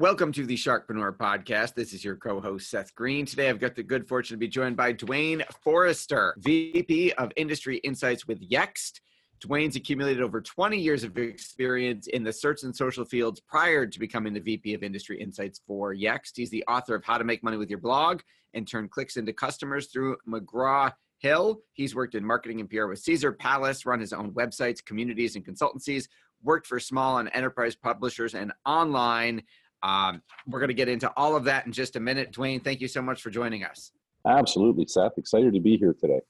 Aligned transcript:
Welcome 0.00 0.32
to 0.32 0.46
the 0.46 0.56
Sharkpreneur 0.56 1.14
Podcast. 1.18 1.74
This 1.74 1.92
is 1.92 2.02
your 2.02 2.16
co 2.16 2.40
host, 2.40 2.70
Seth 2.70 2.94
Green. 2.94 3.26
Today, 3.26 3.50
I've 3.50 3.60
got 3.60 3.74
the 3.74 3.82
good 3.82 4.08
fortune 4.08 4.34
to 4.34 4.38
be 4.38 4.48
joined 4.48 4.74
by 4.74 4.92
Duane 4.92 5.42
Forrester, 5.62 6.34
VP 6.38 7.12
of 7.18 7.30
Industry 7.36 7.76
Insights 7.84 8.26
with 8.26 8.40
Yext. 8.48 9.00
Duane's 9.40 9.76
accumulated 9.76 10.22
over 10.22 10.40
20 10.40 10.78
years 10.78 11.04
of 11.04 11.18
experience 11.18 12.06
in 12.06 12.24
the 12.24 12.32
search 12.32 12.62
and 12.62 12.74
social 12.74 13.04
fields 13.04 13.40
prior 13.40 13.86
to 13.86 13.98
becoming 13.98 14.32
the 14.32 14.40
VP 14.40 14.72
of 14.72 14.82
Industry 14.82 15.20
Insights 15.20 15.60
for 15.66 15.94
Yext. 15.94 16.30
He's 16.36 16.48
the 16.48 16.64
author 16.66 16.94
of 16.94 17.04
How 17.04 17.18
to 17.18 17.24
Make 17.24 17.44
Money 17.44 17.58
with 17.58 17.68
Your 17.68 17.78
Blog 17.78 18.22
and 18.54 18.66
Turn 18.66 18.88
Clicks 18.88 19.18
into 19.18 19.34
Customers 19.34 19.88
through 19.88 20.16
McGraw 20.26 20.94
Hill. 21.18 21.60
He's 21.74 21.94
worked 21.94 22.14
in 22.14 22.24
marketing 22.24 22.60
and 22.60 22.70
PR 22.70 22.86
with 22.86 23.00
Caesar 23.00 23.32
Palace, 23.32 23.84
run 23.84 24.00
his 24.00 24.14
own 24.14 24.32
websites, 24.32 24.82
communities, 24.82 25.36
and 25.36 25.44
consultancies, 25.44 26.08
worked 26.42 26.66
for 26.66 26.80
small 26.80 27.18
and 27.18 27.28
enterprise 27.34 27.76
publishers 27.76 28.34
and 28.34 28.50
online. 28.64 29.42
Um, 29.82 30.22
we're 30.46 30.60
going 30.60 30.68
to 30.68 30.74
get 30.74 30.88
into 30.88 31.10
all 31.16 31.36
of 31.36 31.44
that 31.44 31.66
in 31.66 31.72
just 31.72 31.96
a 31.96 32.00
minute. 32.00 32.32
Duane, 32.32 32.60
thank 32.60 32.80
you 32.80 32.88
so 32.88 33.00
much 33.00 33.22
for 33.22 33.30
joining 33.30 33.64
us. 33.64 33.92
Absolutely, 34.26 34.86
Seth. 34.86 35.16
Excited 35.16 35.54
to 35.54 35.60
be 35.60 35.76
here 35.76 35.94
today. 35.94 36.20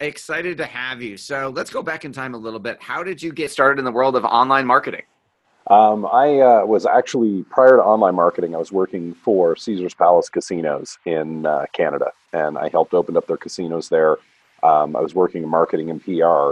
Excited 0.00 0.58
to 0.58 0.66
have 0.66 1.02
you. 1.02 1.16
So 1.16 1.52
let's 1.54 1.70
go 1.70 1.82
back 1.82 2.04
in 2.04 2.12
time 2.12 2.34
a 2.34 2.38
little 2.38 2.60
bit. 2.60 2.80
How 2.82 3.02
did 3.02 3.22
you 3.22 3.32
get 3.32 3.50
started 3.50 3.78
in 3.78 3.84
the 3.84 3.92
world 3.92 4.16
of 4.16 4.24
online 4.24 4.66
marketing? 4.66 5.02
Um, 5.68 6.04
I 6.04 6.40
uh, 6.40 6.66
was 6.66 6.84
actually, 6.84 7.42
prior 7.44 7.76
to 7.76 7.82
online 7.82 8.14
marketing, 8.14 8.54
I 8.54 8.58
was 8.58 8.70
working 8.70 9.14
for 9.14 9.56
Caesars 9.56 9.94
Palace 9.94 10.28
Casinos 10.28 10.98
in 11.06 11.46
uh, 11.46 11.64
Canada, 11.72 12.12
and 12.32 12.58
I 12.58 12.68
helped 12.68 12.92
open 12.92 13.16
up 13.16 13.26
their 13.26 13.38
casinos 13.38 13.88
there. 13.88 14.18
Um, 14.62 14.94
I 14.94 15.00
was 15.00 15.14
working 15.14 15.42
in 15.42 15.48
marketing 15.48 15.90
and 15.90 16.04
PR. 16.04 16.50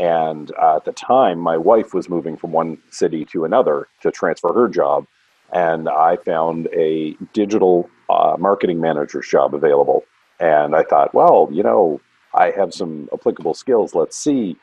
And 0.00 0.52
uh, 0.60 0.76
at 0.76 0.84
the 0.84 0.92
time, 0.92 1.38
my 1.38 1.56
wife 1.56 1.92
was 1.94 2.08
moving 2.08 2.36
from 2.36 2.52
one 2.52 2.78
city 2.90 3.24
to 3.26 3.44
another 3.44 3.88
to 4.02 4.10
transfer 4.10 4.52
her 4.52 4.68
job 4.68 5.06
and 5.52 5.88
I 5.88 6.16
found 6.16 6.68
a 6.72 7.16
digital 7.32 7.88
uh, 8.08 8.36
marketing 8.38 8.80
manager's 8.80 9.28
job 9.28 9.54
available. 9.54 10.04
And 10.40 10.74
I 10.74 10.82
thought, 10.82 11.14
well, 11.14 11.48
you 11.50 11.62
know, 11.62 12.00
I 12.34 12.50
have 12.50 12.72
some 12.72 13.08
applicable 13.12 13.54
skills. 13.54 13.94
Let's 13.94 14.16
see. 14.16 14.56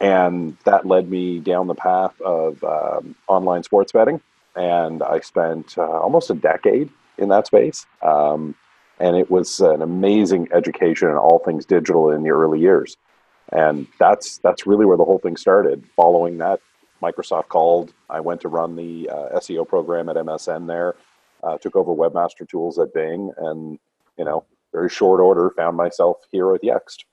And 0.00 0.56
that 0.64 0.86
led 0.86 1.10
me 1.10 1.40
down 1.40 1.66
the 1.66 1.74
path 1.74 2.18
of 2.22 2.62
um, 2.64 3.14
online 3.28 3.62
sports 3.62 3.92
betting. 3.92 4.20
And 4.56 5.02
I 5.02 5.20
spent 5.20 5.76
uh, 5.76 5.82
almost 5.82 6.30
a 6.30 6.34
decade 6.34 6.88
in 7.18 7.28
that 7.28 7.46
space. 7.46 7.86
Um, 8.02 8.54
and 8.98 9.16
it 9.16 9.30
was 9.30 9.60
an 9.60 9.82
amazing 9.82 10.48
education 10.52 11.08
in 11.08 11.16
all 11.16 11.38
things 11.38 11.64
digital 11.64 12.10
in 12.10 12.22
the 12.22 12.30
early 12.30 12.60
years. 12.60 12.96
And 13.52 13.86
that's 13.98 14.38
that's 14.38 14.66
really 14.66 14.86
where 14.86 14.96
the 14.96 15.04
whole 15.04 15.18
thing 15.18 15.36
started. 15.36 15.84
Following 15.96 16.38
that 16.38 16.60
Microsoft 17.02 17.48
called. 17.48 17.92
I 18.08 18.20
went 18.20 18.40
to 18.42 18.48
run 18.48 18.76
the 18.76 19.08
uh, 19.08 19.38
SEO 19.38 19.66
program 19.66 20.08
at 20.08 20.16
MSN 20.16 20.66
there, 20.66 20.96
uh, 21.42 21.58
took 21.58 21.76
over 21.76 21.92
Webmaster 21.92 22.48
Tools 22.48 22.78
at 22.78 22.92
Bing, 22.92 23.32
and 23.38 23.78
you 24.18 24.24
know, 24.24 24.44
very 24.72 24.90
short 24.90 25.20
order, 25.20 25.50
found 25.50 25.76
myself 25.76 26.18
here 26.30 26.54
at 26.54 26.62
Yext. 26.62 27.04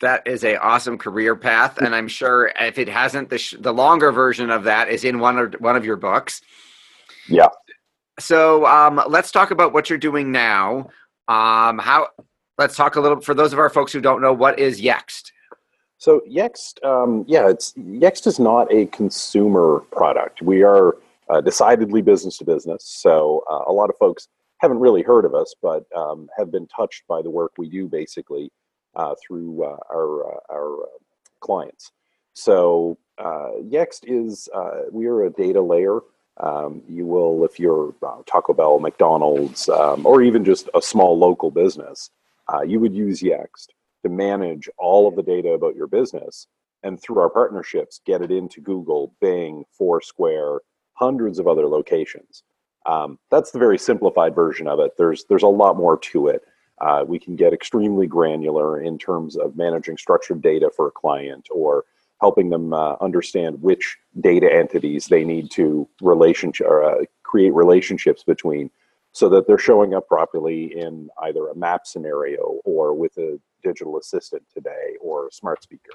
That 0.00 0.26
is 0.26 0.44
a 0.44 0.56
awesome 0.56 0.98
career 0.98 1.36
path, 1.36 1.78
and 1.78 1.94
I'm 1.94 2.08
sure 2.08 2.52
if 2.58 2.78
it 2.78 2.88
hasn't, 2.88 3.30
the 3.30 3.38
sh- 3.38 3.54
the 3.58 3.72
longer 3.72 4.10
version 4.10 4.50
of 4.50 4.64
that 4.64 4.88
is 4.88 5.04
in 5.04 5.20
one 5.20 5.38
of 5.38 5.54
one 5.54 5.76
of 5.76 5.84
your 5.84 5.96
books. 5.96 6.42
Yeah. 7.28 7.48
So 8.18 8.66
um, 8.66 9.00
let's 9.08 9.30
talk 9.30 9.50
about 9.52 9.72
what 9.72 9.88
you're 9.88 9.98
doing 9.98 10.32
now. 10.32 10.90
Um, 11.28 11.78
how? 11.78 12.08
Let's 12.58 12.76
talk 12.76 12.96
a 12.96 13.00
little 13.00 13.20
for 13.20 13.32
those 13.32 13.52
of 13.52 13.58
our 13.58 13.70
folks 13.70 13.92
who 13.92 14.00
don't 14.00 14.20
know 14.20 14.32
what 14.32 14.58
is 14.58 14.80
Yext. 14.80 15.30
So 16.02 16.20
Yext, 16.28 16.84
um, 16.84 17.24
yeah, 17.28 17.48
it's 17.48 17.74
Yext 17.74 18.26
is 18.26 18.40
not 18.40 18.66
a 18.72 18.86
consumer 18.86 19.84
product. 19.92 20.42
We 20.42 20.64
are 20.64 20.96
uh, 21.30 21.40
decidedly 21.40 22.02
business 22.02 22.38
to 22.38 22.44
business. 22.44 22.84
So 22.84 23.44
uh, 23.48 23.62
a 23.68 23.72
lot 23.72 23.88
of 23.88 23.96
folks 23.98 24.26
haven't 24.58 24.80
really 24.80 25.02
heard 25.02 25.24
of 25.24 25.36
us, 25.36 25.54
but 25.62 25.84
um, 25.96 26.28
have 26.36 26.50
been 26.50 26.66
touched 26.66 27.04
by 27.06 27.22
the 27.22 27.30
work 27.30 27.52
we 27.56 27.68
do, 27.68 27.86
basically 27.86 28.50
uh, 28.96 29.14
through 29.24 29.62
uh, 29.62 29.76
our 29.94 30.26
uh, 30.26 30.40
our 30.50 30.82
uh, 30.82 30.86
clients. 31.38 31.92
So 32.32 32.98
Yext 33.20 34.00
is 34.02 34.48
we 34.90 35.06
are 35.06 35.22
a 35.22 35.30
data 35.30 35.62
layer. 35.62 36.00
Um, 36.38 36.82
you 36.88 37.06
will, 37.06 37.44
if 37.44 37.60
you're 37.60 37.94
Taco 38.26 38.54
Bell, 38.54 38.80
McDonald's, 38.80 39.68
um, 39.68 40.04
or 40.04 40.20
even 40.20 40.44
just 40.44 40.68
a 40.74 40.82
small 40.82 41.16
local 41.16 41.52
business, 41.52 42.10
you 42.66 42.80
would 42.80 42.92
use 42.92 43.22
Yext 43.22 43.68
to 44.02 44.08
manage 44.08 44.68
all 44.78 45.08
of 45.08 45.16
the 45.16 45.22
data 45.22 45.50
about 45.50 45.76
your 45.76 45.86
business 45.86 46.46
and 46.82 47.00
through 47.00 47.20
our 47.20 47.30
partnerships 47.30 48.00
get 48.04 48.22
it 48.22 48.30
into 48.30 48.60
google 48.60 49.14
bing 49.20 49.64
foursquare 49.76 50.60
hundreds 50.94 51.38
of 51.38 51.48
other 51.48 51.66
locations. 51.66 52.44
Um, 52.86 53.18
that's 53.30 53.50
the 53.50 53.58
very 53.58 53.78
simplified 53.78 54.34
version 54.34 54.66
of 54.66 54.80
it. 54.80 54.92
There's 54.98 55.24
there's 55.28 55.42
a 55.42 55.48
lot 55.48 55.76
more 55.76 55.98
to 55.98 56.28
it. 56.28 56.42
Uh, 56.80 57.04
we 57.06 57.18
can 57.18 57.36
get 57.36 57.52
extremely 57.52 58.06
granular 58.06 58.80
in 58.80 58.98
terms 58.98 59.36
of 59.36 59.56
managing 59.56 59.96
structured 59.96 60.42
data 60.42 60.70
for 60.74 60.88
a 60.88 60.90
client 60.90 61.46
or 61.50 61.84
helping 62.20 62.50
them 62.50 62.72
uh, 62.72 62.94
understand 63.00 63.60
which 63.62 63.96
data 64.20 64.52
entities 64.52 65.06
they 65.06 65.24
need 65.24 65.50
to 65.50 65.88
relationship 66.00 66.66
or, 66.66 66.84
uh, 66.84 67.04
create 67.24 67.52
relationships 67.52 68.24
between 68.24 68.70
so 69.12 69.28
that 69.28 69.46
they're 69.46 69.58
showing 69.58 69.94
up 69.94 70.06
properly 70.08 70.76
in 70.76 71.08
either 71.22 71.48
a 71.48 71.54
map 71.54 71.86
scenario 71.86 72.60
or 72.64 72.94
with 72.94 73.16
a 73.18 73.38
digital 73.62 73.98
assistant 73.98 74.42
today 74.52 74.96
or 75.00 75.30
smart 75.30 75.62
speaker. 75.62 75.92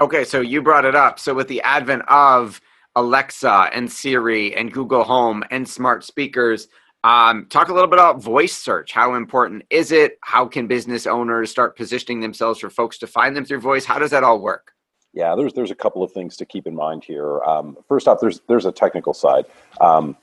Okay, 0.00 0.24
so 0.24 0.40
you 0.40 0.62
brought 0.62 0.84
it 0.84 0.94
up. 0.94 1.18
So 1.18 1.34
with 1.34 1.48
the 1.48 1.60
advent 1.62 2.02
of 2.08 2.60
Alexa 2.96 3.70
and 3.72 3.90
Siri 3.90 4.54
and 4.54 4.72
Google 4.72 5.04
Home 5.04 5.44
and 5.50 5.68
smart 5.68 6.04
speakers, 6.04 6.68
um, 7.02 7.46
talk 7.48 7.68
a 7.68 7.74
little 7.74 7.88
bit 7.88 7.98
about 7.98 8.22
voice 8.22 8.56
search. 8.56 8.92
How 8.92 9.14
important 9.14 9.64
is 9.70 9.90
it? 9.90 10.18
How 10.22 10.46
can 10.46 10.66
business 10.66 11.06
owners 11.06 11.50
start 11.50 11.76
positioning 11.76 12.20
themselves 12.20 12.60
for 12.60 12.70
folks 12.70 12.98
to 12.98 13.06
find 13.06 13.36
them 13.36 13.44
through 13.44 13.60
voice? 13.60 13.84
How 13.84 13.98
does 13.98 14.10
that 14.10 14.22
all 14.22 14.40
work? 14.40 14.72
Yeah, 15.12 15.34
there's 15.34 15.52
there's 15.54 15.70
a 15.72 15.76
couple 15.76 16.02
of 16.02 16.12
things 16.12 16.36
to 16.36 16.46
keep 16.46 16.66
in 16.66 16.74
mind 16.74 17.02
here. 17.04 17.42
Um, 17.42 17.76
first 17.88 18.06
off, 18.06 18.18
there's 18.20 18.40
there's 18.48 18.66
a 18.66 18.72
technical 18.72 19.12
side. 19.12 19.44
Um, 19.80 20.16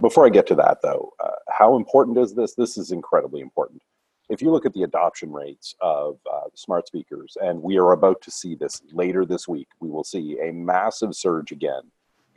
before 0.00 0.24
I 0.24 0.28
get 0.28 0.46
to 0.48 0.54
that, 0.56 0.78
though, 0.82 1.12
uh, 1.22 1.30
how 1.50 1.76
important 1.76 2.18
is 2.18 2.34
this? 2.34 2.54
This 2.54 2.78
is 2.78 2.92
incredibly 2.92 3.40
important 3.40 3.82
if 4.28 4.40
you 4.40 4.50
look 4.50 4.66
at 4.66 4.72
the 4.72 4.82
adoption 4.82 5.32
rates 5.32 5.74
of 5.80 6.18
uh, 6.32 6.48
smart 6.54 6.86
speakers, 6.86 7.36
and 7.42 7.62
we 7.62 7.78
are 7.78 7.92
about 7.92 8.22
to 8.22 8.30
see 8.30 8.54
this 8.54 8.82
later 8.92 9.24
this 9.24 9.46
week, 9.46 9.68
we 9.80 9.90
will 9.90 10.04
see 10.04 10.38
a 10.40 10.52
massive 10.52 11.14
surge 11.14 11.52
again 11.52 11.82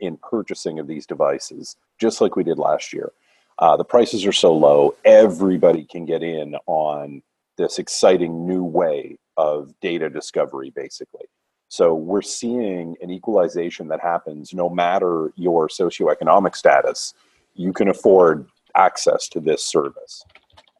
in 0.00 0.16
purchasing 0.18 0.78
of 0.78 0.86
these 0.86 1.06
devices, 1.06 1.76
just 1.98 2.20
like 2.20 2.36
we 2.36 2.44
did 2.44 2.58
last 2.58 2.92
year. 2.92 3.12
Uh, 3.58 3.76
the 3.76 3.84
prices 3.84 4.24
are 4.24 4.32
so 4.32 4.54
low, 4.54 4.94
everybody 5.04 5.84
can 5.84 6.04
get 6.04 6.22
in 6.22 6.54
on 6.66 7.22
this 7.56 7.78
exciting 7.78 8.46
new 8.46 8.62
way 8.62 9.18
of 9.36 9.72
data 9.80 10.08
discovery, 10.08 10.70
basically. 10.70 11.26
So 11.68 11.94
we're 11.94 12.22
seeing 12.22 12.96
an 13.02 13.10
equalization 13.10 13.88
that 13.88 14.00
happens 14.00 14.54
no 14.54 14.68
matter 14.70 15.32
your 15.36 15.68
socioeconomic 15.68 16.56
status. 16.56 17.14
You 17.54 17.72
can 17.72 17.88
afford 17.88 18.48
access 18.74 19.28
to 19.30 19.40
this 19.40 19.64
service, 19.64 20.24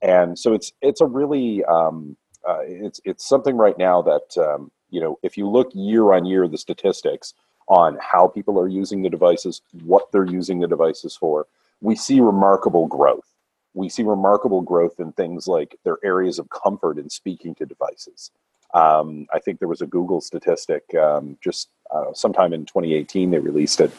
and 0.03 0.39
so 0.39 0.55
it's 0.55 0.73
it's 0.83 1.01
a 1.01 1.07
really 1.07 1.65
um, 1.65 2.17
uh, 2.49 2.61
it's 2.61 3.01
it's 3.05 3.29
something 3.29 3.57
right 3.57 3.77
now 3.79 4.03
that 4.03 4.37
um, 4.39 4.71
you 4.91 5.01
know 5.01 5.19
if 5.23 5.37
you 5.37 5.49
look 5.49 5.71
year 5.75 6.13
on 6.13 6.25
year 6.25 6.49
the 6.49 6.59
statistics 6.59 7.35
on 7.69 7.99
how 8.01 8.27
people 8.27 8.59
are 8.59 8.69
using 8.69 9.03
the 9.03 9.11
devices, 9.11 9.61
what 9.83 10.11
they're 10.11 10.25
using 10.25 10.59
the 10.59 10.67
devices 10.67 11.15
for, 11.15 11.47
we 11.81 11.95
see 11.95 12.21
remarkable 12.21 12.87
growth. 12.87 13.27
We 13.75 13.89
see 13.89 14.03
remarkable 14.03 14.63
growth 14.63 14.99
in 14.99 15.13
things 15.13 15.47
like 15.47 15.77
their 15.85 15.99
areas 16.03 16.39
of 16.39 16.49
comfort 16.49 16.99
in 16.99 17.11
speaking 17.11 17.55
to 17.57 17.67
devices. 17.67 18.31
Um, 18.75 19.27
I 19.33 19.39
think 19.39 19.59
there 19.59 19.69
was 19.69 19.83
a 19.83 19.87
Google 19.87 20.21
statistic 20.21 20.83
um, 20.95 21.39
just 21.43 21.69
uh, 21.95 22.13
sometime 22.15 22.53
in 22.53 22.65
2018, 22.65 23.31
they 23.31 23.39
released 23.39 23.81
it, 23.81 23.91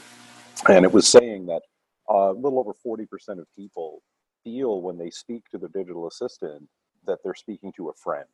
and 0.68 0.86
it 0.86 0.92
was 0.92 1.08
saying 1.08 1.46
that 1.48 1.62
uh, 2.10 2.32
a 2.32 2.34
little 2.34 2.60
over 2.60 2.74
40% 2.86 3.08
of 3.40 3.46
people 3.56 4.02
feel 4.50 4.82
when 4.82 4.98
they 4.98 5.10
speak 5.10 5.50
to 5.50 5.58
their 5.58 5.70
digital 5.70 6.08
assistant 6.08 6.68
that 7.06 7.20
they're 7.24 7.36
speaking 7.36 7.72
to 7.78 7.90
a 7.90 7.94
friend. 7.94 8.26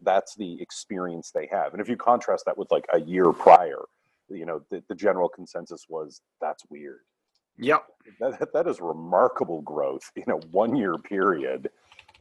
That's 0.00 0.34
the 0.34 0.60
experience 0.60 1.30
they 1.30 1.48
have. 1.52 1.72
And 1.72 1.80
if 1.80 1.88
you 1.88 1.96
contrast 1.96 2.44
that 2.46 2.58
with 2.58 2.70
like 2.70 2.86
a 2.92 3.00
year 3.00 3.32
prior, 3.32 3.82
you 4.28 4.46
know, 4.46 4.62
the, 4.70 4.82
the 4.88 4.94
general 4.94 5.28
consensus 5.28 5.86
was 5.88 6.20
that's 6.40 6.64
weird. 6.68 7.00
Yep. 7.58 7.84
That, 8.20 8.52
that 8.52 8.66
is 8.66 8.80
remarkable 8.80 9.60
growth 9.62 10.10
in 10.16 10.30
a 10.30 10.36
one 10.36 10.74
year 10.74 10.96
period 10.96 11.70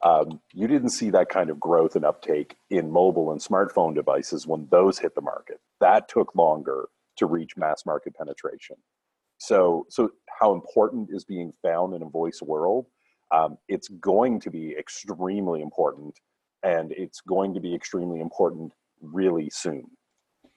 um, 0.03 0.41
you 0.53 0.67
didn't 0.67 0.89
see 0.89 1.11
that 1.11 1.29
kind 1.29 1.49
of 1.49 1.59
growth 1.59 1.95
and 1.95 2.03
uptake 2.03 2.55
in 2.69 2.91
mobile 2.91 3.31
and 3.31 3.39
smartphone 3.39 3.93
devices 3.93 4.47
when 4.47 4.67
those 4.71 4.97
hit 4.99 5.13
the 5.15 5.21
market. 5.21 5.59
That 5.79 6.09
took 6.09 6.35
longer 6.35 6.89
to 7.17 7.25
reach 7.25 7.55
mass 7.55 7.85
market 7.85 8.15
penetration. 8.15 8.77
So, 9.37 9.85
so 9.89 10.11
how 10.39 10.53
important 10.53 11.09
is 11.11 11.23
being 11.23 11.53
found 11.61 11.93
in 11.93 12.01
a 12.01 12.09
voice 12.09 12.41
world? 12.41 12.87
Um, 13.31 13.57
it's 13.67 13.87
going 13.87 14.39
to 14.41 14.49
be 14.49 14.75
extremely 14.77 15.61
important, 15.61 16.19
and 16.63 16.91
it's 16.91 17.21
going 17.21 17.53
to 17.53 17.59
be 17.59 17.73
extremely 17.73 18.19
important 18.19 18.73
really 19.01 19.49
soon. 19.49 19.89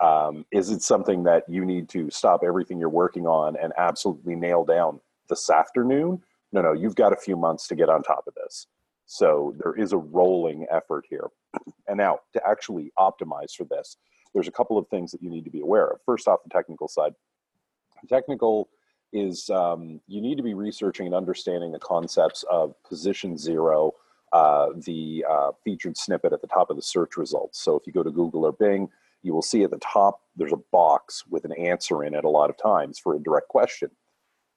Um, 0.00 0.44
is 0.50 0.70
it 0.70 0.82
something 0.82 1.22
that 1.24 1.44
you 1.48 1.64
need 1.64 1.88
to 1.90 2.10
stop 2.10 2.42
everything 2.44 2.78
you're 2.78 2.88
working 2.88 3.26
on 3.26 3.56
and 3.56 3.72
absolutely 3.78 4.34
nail 4.34 4.64
down 4.64 5.00
this 5.28 5.48
afternoon? 5.48 6.20
No, 6.52 6.62
no, 6.62 6.72
you've 6.72 6.96
got 6.96 7.12
a 7.12 7.16
few 7.16 7.36
months 7.36 7.68
to 7.68 7.74
get 7.74 7.88
on 7.88 8.02
top 8.02 8.24
of 8.26 8.34
this. 8.34 8.66
So 9.06 9.54
there 9.58 9.74
is 9.74 9.92
a 9.92 9.98
rolling 9.98 10.66
effort 10.70 11.04
here. 11.08 11.28
And 11.86 11.98
now 11.98 12.20
to 12.32 12.40
actually 12.48 12.90
optimize 12.98 13.54
for 13.54 13.64
this, 13.64 13.98
there's 14.32 14.48
a 14.48 14.52
couple 14.52 14.78
of 14.78 14.88
things 14.88 15.12
that 15.12 15.22
you 15.22 15.28
need 15.28 15.44
to 15.44 15.50
be 15.50 15.60
aware 15.60 15.88
of. 15.88 16.00
First 16.06 16.26
off, 16.26 16.40
the 16.42 16.48
technical 16.48 16.88
side. 16.88 17.12
Technical 18.08 18.70
is 19.14 19.48
um, 19.48 20.00
you 20.06 20.20
need 20.20 20.36
to 20.36 20.42
be 20.42 20.54
researching 20.54 21.06
and 21.06 21.14
understanding 21.14 21.72
the 21.72 21.78
concepts 21.78 22.44
of 22.50 22.74
position 22.82 23.38
zero, 23.38 23.92
uh, 24.32 24.68
the 24.84 25.24
uh, 25.30 25.52
featured 25.62 25.96
snippet 25.96 26.32
at 26.32 26.42
the 26.42 26.48
top 26.48 26.68
of 26.68 26.76
the 26.76 26.82
search 26.82 27.16
results. 27.16 27.60
So 27.60 27.76
if 27.76 27.86
you 27.86 27.92
go 27.92 28.02
to 28.02 28.10
Google 28.10 28.44
or 28.44 28.52
Bing, 28.52 28.90
you 29.22 29.32
will 29.32 29.42
see 29.42 29.62
at 29.62 29.70
the 29.70 29.78
top 29.78 30.20
there's 30.36 30.52
a 30.52 30.60
box 30.72 31.24
with 31.30 31.44
an 31.44 31.52
answer 31.52 32.04
in 32.04 32.14
it 32.14 32.24
a 32.24 32.28
lot 32.28 32.50
of 32.50 32.58
times 32.58 32.98
for 32.98 33.14
a 33.14 33.22
direct 33.22 33.48
question. 33.48 33.90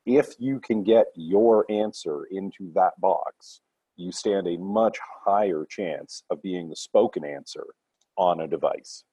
If 0.06 0.34
you 0.40 0.60
can 0.60 0.84
get 0.84 1.08
your 1.16 1.66
answer 1.70 2.26
into 2.32 2.72
that 2.74 3.00
box, 3.00 3.62
you 3.96 4.12
stand 4.12 4.48
a 4.48 4.58
much 4.58 4.98
higher 5.26 5.66
chance 5.70 6.24
of 6.30 6.42
being 6.42 6.70
the 6.70 6.76
spoken 6.76 7.24
answer 7.24 7.66
on 8.18 8.42
a 8.42 8.48
device. 8.48 9.04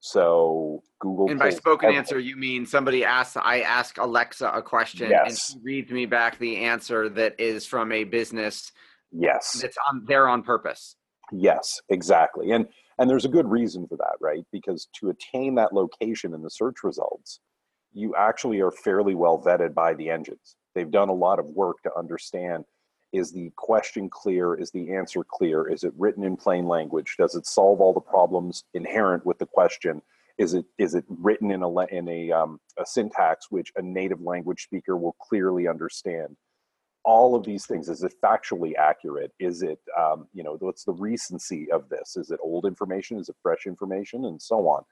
So 0.00 0.82
Google. 0.98 1.30
And 1.30 1.38
by 1.38 1.50
spoken 1.50 1.86
everything. 1.86 1.98
answer, 1.98 2.18
you 2.18 2.36
mean 2.36 2.64
somebody 2.64 3.04
asks, 3.04 3.36
I 3.36 3.60
ask 3.60 3.98
Alexa 3.98 4.50
a 4.50 4.62
question 4.62 5.10
yes. 5.10 5.28
and 5.28 5.38
she 5.38 5.64
reads 5.64 5.90
me 5.90 6.06
back 6.06 6.38
the 6.38 6.56
answer 6.56 7.08
that 7.10 7.38
is 7.38 7.66
from 7.66 7.92
a 7.92 8.04
business. 8.04 8.72
Yes. 9.12 9.60
That's 9.60 9.76
on 9.90 10.04
there 10.06 10.26
on 10.26 10.42
purpose. 10.42 10.96
Yes, 11.32 11.80
exactly. 11.90 12.50
And 12.52 12.66
and 12.98 13.08
there's 13.08 13.24
a 13.24 13.28
good 13.28 13.48
reason 13.48 13.86
for 13.86 13.96
that, 13.96 14.16
right? 14.20 14.44
Because 14.52 14.88
to 15.00 15.08
attain 15.08 15.54
that 15.54 15.72
location 15.72 16.34
in 16.34 16.42
the 16.42 16.50
search 16.50 16.82
results, 16.82 17.40
you 17.92 18.14
actually 18.14 18.60
are 18.60 18.70
fairly 18.70 19.14
well 19.14 19.42
vetted 19.42 19.74
by 19.74 19.94
the 19.94 20.10
engines. 20.10 20.56
They've 20.74 20.90
done 20.90 21.08
a 21.08 21.14
lot 21.14 21.38
of 21.38 21.46
work 21.46 21.76
to 21.84 21.90
understand 21.96 22.64
is 23.12 23.32
the 23.32 23.52
question 23.56 24.08
clear? 24.08 24.54
Is 24.54 24.70
the 24.70 24.94
answer 24.94 25.24
clear? 25.24 25.68
Is 25.68 25.84
it 25.84 25.92
written 25.96 26.24
in 26.24 26.36
plain 26.36 26.66
language? 26.66 27.16
Does 27.18 27.34
it 27.34 27.46
solve 27.46 27.80
all 27.80 27.92
the 27.92 28.00
problems 28.00 28.64
inherent 28.74 29.26
with 29.26 29.38
the 29.38 29.46
question? 29.46 30.00
Is 30.38 30.54
it 30.54 30.64
is 30.78 30.94
it 30.94 31.04
written 31.08 31.50
in 31.50 31.62
a 31.62 31.78
in 31.86 32.08
a, 32.08 32.30
um, 32.30 32.60
a 32.78 32.86
syntax 32.86 33.50
which 33.50 33.72
a 33.76 33.82
native 33.82 34.20
language 34.22 34.62
speaker 34.62 34.96
will 34.96 35.16
clearly 35.20 35.66
understand? 35.66 36.36
All 37.04 37.34
of 37.34 37.44
these 37.44 37.66
things 37.66 37.88
is 37.88 38.04
it 38.04 38.14
factually 38.22 38.74
accurate? 38.76 39.32
Is 39.40 39.62
it 39.62 39.80
um, 39.98 40.28
you 40.32 40.44
know 40.44 40.56
what's 40.60 40.84
the 40.84 40.92
recency 40.92 41.70
of 41.72 41.88
this? 41.88 42.16
Is 42.16 42.30
it 42.30 42.38
old 42.42 42.64
information? 42.64 43.18
Is 43.18 43.28
it 43.28 43.36
fresh 43.42 43.66
information? 43.66 44.26
And 44.26 44.40
so 44.40 44.68
on. 44.68 44.84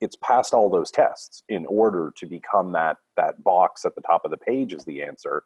It's 0.00 0.16
passed 0.16 0.52
all 0.52 0.68
those 0.68 0.90
tests 0.90 1.42
in 1.48 1.66
order 1.66 2.12
to 2.16 2.26
become 2.26 2.72
that 2.72 2.96
that 3.16 3.44
box 3.44 3.84
at 3.84 3.94
the 3.94 4.02
top 4.02 4.24
of 4.24 4.30
the 4.30 4.36
page 4.38 4.72
is 4.72 4.84
the 4.84 5.02
answer 5.02 5.44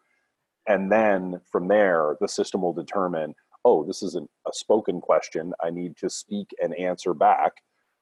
and 0.67 0.91
then 0.91 1.41
from 1.51 1.69
there 1.69 2.17
the 2.21 2.29
system 2.29 2.63
will 2.63 2.73
determine 2.73 3.35
oh 3.65 3.85
this 3.85 4.03
isn't 4.03 4.31
a 4.47 4.53
spoken 4.53 5.01
question. 5.01 5.53
I 5.63 5.71
need 5.71 5.97
to 5.99 6.11
speak 6.11 6.55
and 6.63 6.75
answer 6.75 7.15
back. 7.15 7.53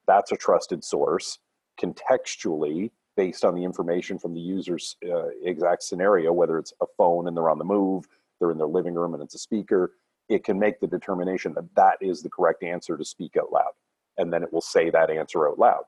That's 0.06 0.32
a 0.32 0.36
trusted 0.36 0.84
source. 0.84 1.38
Contextually 1.80 2.90
based 3.16 3.44
on 3.44 3.54
the 3.54 3.64
information 3.64 4.18
from 4.18 4.34
the 4.34 4.40
user's 4.40 4.96
uh, 5.08 5.28
exact 5.42 5.82
scenario 5.82 6.32
whether 6.32 6.58
it's 6.58 6.72
a 6.80 6.86
phone 6.96 7.26
and 7.26 7.36
they're 7.36 7.50
on 7.50 7.58
the 7.58 7.64
move 7.64 8.06
they're 8.38 8.52
in 8.52 8.58
their 8.58 8.66
living 8.66 8.94
room 8.94 9.14
and 9.14 9.22
it's 9.22 9.34
a 9.34 9.38
speaker 9.38 9.92
it 10.28 10.44
can 10.44 10.58
make 10.58 10.80
the 10.80 10.86
determination 10.86 11.54
that 11.54 11.74
that 11.74 11.96
is 12.00 12.22
the 12.22 12.28
correct 12.28 12.62
answer 12.62 12.96
to 12.96 13.04
speak 13.04 13.36
out 13.36 13.52
loud. 13.52 13.72
And 14.18 14.32
then 14.32 14.42
it 14.42 14.52
will 14.52 14.60
say 14.60 14.90
that 14.90 15.10
answer 15.10 15.48
out 15.48 15.58
loud. 15.58 15.84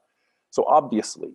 So 0.50 0.64
obviously 0.66 1.34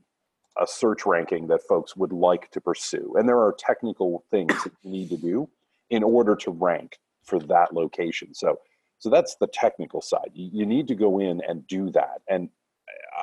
a 0.62 0.68
search 0.68 1.06
ranking 1.06 1.48
that 1.48 1.62
folks 1.63 1.96
would 1.96 2.13
like 2.13 2.50
to 2.52 2.62
pursue. 2.62 3.13
And 3.18 3.28
there 3.28 3.40
are 3.40 3.54
technical 3.57 4.24
things 4.31 4.54
that 4.63 4.72
you 4.84 4.92
need 4.92 5.10
to 5.10 5.18
do 5.18 5.50
in 5.90 6.04
order 6.04 6.36
to 6.38 6.52
rank 6.52 6.98
for 7.24 7.40
that 7.40 7.74
location. 7.74 8.34
So, 8.34 8.60
so 9.00 9.10
that's 9.10 9.36
the 9.36 9.48
technical 9.48 10.02
side. 10.02 10.31
You, 10.34 10.50
you 10.54 10.66
need 10.66 10.88
to 10.88 10.96
go 10.96 11.19
in 11.19 11.42
and 11.48 11.68
do 11.68 11.90
that. 11.92 12.22
And 12.30 12.50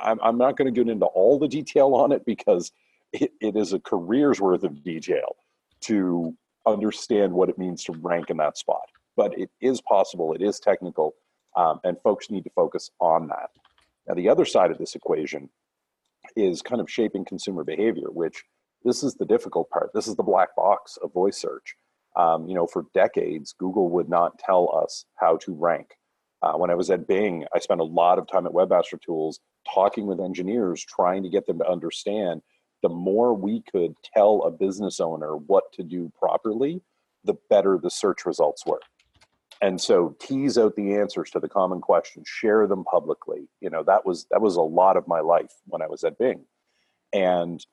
I'm, 0.02 0.20
I'm 0.23 0.38
not 0.38 0.56
going 0.56 0.73
to 0.73 0.79
get 0.79 0.90
into 0.90 1.06
all 1.06 1.38
the 1.38 1.49
detail 1.49 1.94
on 1.94 2.12
it 2.12 2.25
because 2.25 2.73
it, 3.12 3.32
it 3.40 3.56
is 3.56 3.73
a 3.73 3.81
career's 3.81 4.40
worth 4.40 4.64
of 4.64 4.83
detail 4.83 5.37
to 5.83 6.35
understand 6.66 7.33
what 7.33 7.49
it 7.49 7.59
means 7.59 7.85
to 7.85 7.92
rank 7.92 8.30
in 8.30 8.37
that 8.38 8.59
spot. 8.59 8.88
But 9.16 9.38
it 9.38 9.50
is 9.61 9.80
possible, 9.80 10.33
it 10.33 10.42
is 10.42 10.59
technical, 10.59 11.14
um, 11.56 11.80
and 11.85 12.00
folks 12.02 12.30
need 12.30 12.45
to 12.45 12.50
focus 12.50 12.90
on 12.99 13.28
that. 13.28 13.50
Now, 14.06 14.14
the 14.14 14.28
other 14.28 14.45
side 14.45 14.71
of 14.71 14.78
this 14.78 14.95
equation 14.95 15.49
is 16.36 16.62
kind 16.62 16.80
of 16.80 16.90
shaping 16.90 17.24
consumer 17.24 17.64
behavior, 17.64 18.10
which 18.10 18.44
this 18.84 19.02
is 19.02 19.14
the 19.14 19.26
difficult 19.26 19.70
part. 19.70 19.90
This 19.94 20.06
is 20.06 20.16
the 20.16 20.22
black 20.22 20.54
box 20.56 20.98
of 21.02 21.12
voice 21.12 21.40
search. 21.40 21.74
Um, 22.16 22.46
you 22.46 22.54
know, 22.54 22.66
for 22.66 22.86
decades, 22.94 23.54
Google 23.58 23.88
would 23.90 24.08
not 24.08 24.38
tell 24.38 24.74
us 24.82 25.04
how 25.16 25.38
to 25.38 25.54
rank. 25.54 25.88
Uh, 26.42 26.54
when 26.54 26.70
I 26.70 26.74
was 26.74 26.90
at 26.90 27.06
Bing, 27.06 27.46
I 27.54 27.60
spent 27.60 27.80
a 27.80 27.84
lot 27.84 28.18
of 28.18 28.26
time 28.26 28.46
at 28.46 28.52
Webmaster 28.52 29.00
Tools 29.00 29.40
talking 29.72 30.06
with 30.06 30.20
engineers, 30.20 30.84
trying 30.84 31.22
to 31.22 31.28
get 31.28 31.46
them 31.46 31.58
to 31.58 31.70
understand 31.70 32.42
the 32.82 32.88
more 32.88 33.32
we 33.32 33.62
could 33.70 33.94
tell 34.12 34.42
a 34.42 34.50
business 34.50 34.98
owner 34.98 35.36
what 35.36 35.64
to 35.74 35.84
do 35.84 36.12
properly, 36.18 36.82
the 37.24 37.34
better 37.48 37.78
the 37.80 37.90
search 37.90 38.26
results 38.26 38.66
were 38.66 38.80
and 39.62 39.81
so 39.81 40.16
tease 40.21 40.59
out 40.59 40.75
the 40.75 40.97
answers 40.97 41.31
to 41.31 41.40
the 41.40 41.49
common 41.49 41.81
questions 41.81 42.28
share 42.28 42.66
them 42.66 42.85
publicly. 42.85 43.49
You 43.61 43.71
know 43.71 43.83
that 43.85 44.04
was 44.04 44.26
that 44.31 44.42
was 44.42 44.57
a 44.57 44.62
lot 44.62 44.97
of 44.97 45.09
my 45.09 45.21
life 45.21 45.52
when 45.66 45.81
i 45.81 45.87
was 45.87 46.04
at 46.04 46.19
bing. 46.19 46.45
And 47.12 47.64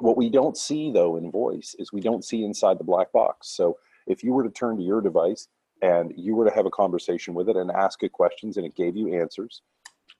what 0.00 0.16
we 0.16 0.28
don't 0.28 0.56
see 0.56 0.90
though 0.92 1.16
in 1.16 1.30
voice 1.30 1.74
is 1.78 1.92
we 1.92 2.00
don't 2.00 2.24
see 2.24 2.44
inside 2.44 2.78
the 2.78 2.84
black 2.84 3.12
box. 3.12 3.48
So 3.48 3.78
if 4.06 4.22
you 4.22 4.32
were 4.32 4.42
to 4.42 4.50
turn 4.50 4.76
to 4.76 4.82
your 4.82 5.00
device 5.00 5.48
and 5.80 6.12
you 6.16 6.34
were 6.34 6.48
to 6.48 6.54
have 6.54 6.66
a 6.66 6.70
conversation 6.70 7.32
with 7.32 7.48
it 7.48 7.56
and 7.56 7.70
ask 7.70 8.02
it 8.02 8.12
questions 8.12 8.56
and 8.56 8.66
it 8.66 8.74
gave 8.74 8.96
you 8.96 9.18
answers 9.20 9.62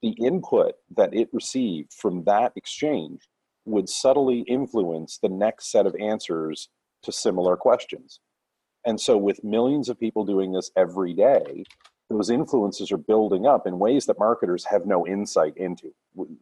the 0.02 0.10
input 0.22 0.74
that 0.96 1.14
it 1.14 1.28
received 1.32 1.92
from 1.92 2.24
that 2.24 2.52
exchange 2.56 3.22
would 3.64 3.88
subtly 3.88 4.40
influence 4.40 5.18
the 5.18 5.28
next 5.28 5.70
set 5.70 5.86
of 5.86 5.96
answers 5.98 6.68
to 7.02 7.10
similar 7.10 7.56
questions 7.56 8.20
and 8.86 9.00
so, 9.00 9.16
with 9.18 9.44
millions 9.44 9.88
of 9.88 9.98
people 10.00 10.24
doing 10.24 10.52
this 10.52 10.70
every 10.76 11.14
day, 11.14 11.64
those 12.10 12.30
influences 12.30 12.92
are 12.92 12.98
building 12.98 13.46
up 13.46 13.66
in 13.66 13.78
ways 13.78 14.06
that 14.06 14.18
marketers 14.18 14.64
have 14.66 14.86
no 14.86 15.06
insight 15.06 15.56
into. 15.56 15.92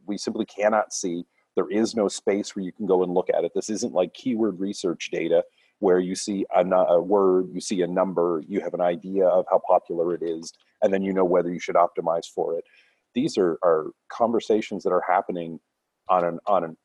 We 0.06 0.18
simply 0.18 0.46
cannot 0.46 0.92
see. 0.92 1.24
There 1.56 1.70
is 1.70 1.94
no 1.94 2.08
space 2.08 2.56
where 2.56 2.64
you 2.64 2.72
can 2.72 2.86
go 2.86 3.02
and 3.02 3.14
look 3.14 3.30
at 3.30 3.44
it. 3.44 3.52
This 3.54 3.70
isn't 3.70 3.94
like 3.94 4.14
keyword 4.14 4.60
research 4.60 5.10
data 5.12 5.44
where 5.80 5.98
you 6.00 6.14
see 6.14 6.46
a, 6.54 6.64
a 6.64 7.02
word, 7.02 7.50
you 7.52 7.60
see 7.60 7.82
a 7.82 7.86
number, 7.86 8.42
you 8.48 8.60
have 8.60 8.74
an 8.74 8.80
idea 8.80 9.26
of 9.26 9.46
how 9.50 9.60
popular 9.66 10.14
it 10.14 10.22
is, 10.22 10.52
and 10.82 10.92
then 10.92 11.02
you 11.02 11.12
know 11.12 11.24
whether 11.24 11.52
you 11.52 11.60
should 11.60 11.76
optimize 11.76 12.26
for 12.26 12.56
it. 12.56 12.64
These 13.14 13.36
are, 13.38 13.58
are 13.64 13.88
conversations 14.10 14.84
that 14.84 14.92
are 14.92 15.04
happening 15.06 15.60
on 16.08 16.24
an 16.24 16.38
on 16.46 16.64
an, 16.64 16.76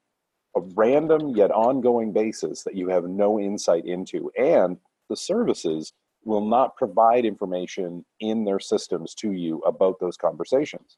a 0.55 0.61
random 0.75 1.29
yet 1.35 1.51
ongoing 1.51 2.13
basis 2.13 2.63
that 2.63 2.75
you 2.75 2.89
have 2.89 3.05
no 3.05 3.39
insight 3.39 3.85
into, 3.85 4.31
and 4.37 4.77
the 5.09 5.17
services 5.17 5.93
will 6.23 6.45
not 6.45 6.75
provide 6.75 7.25
information 7.25 8.05
in 8.19 8.43
their 8.43 8.59
systems 8.59 9.13
to 9.15 9.31
you 9.31 9.59
about 9.59 9.99
those 9.99 10.17
conversations. 10.17 10.97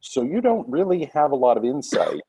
So 0.00 0.22
you 0.22 0.40
don't 0.40 0.68
really 0.68 1.10
have 1.14 1.32
a 1.32 1.36
lot 1.36 1.56
of 1.56 1.64
insight 1.64 2.20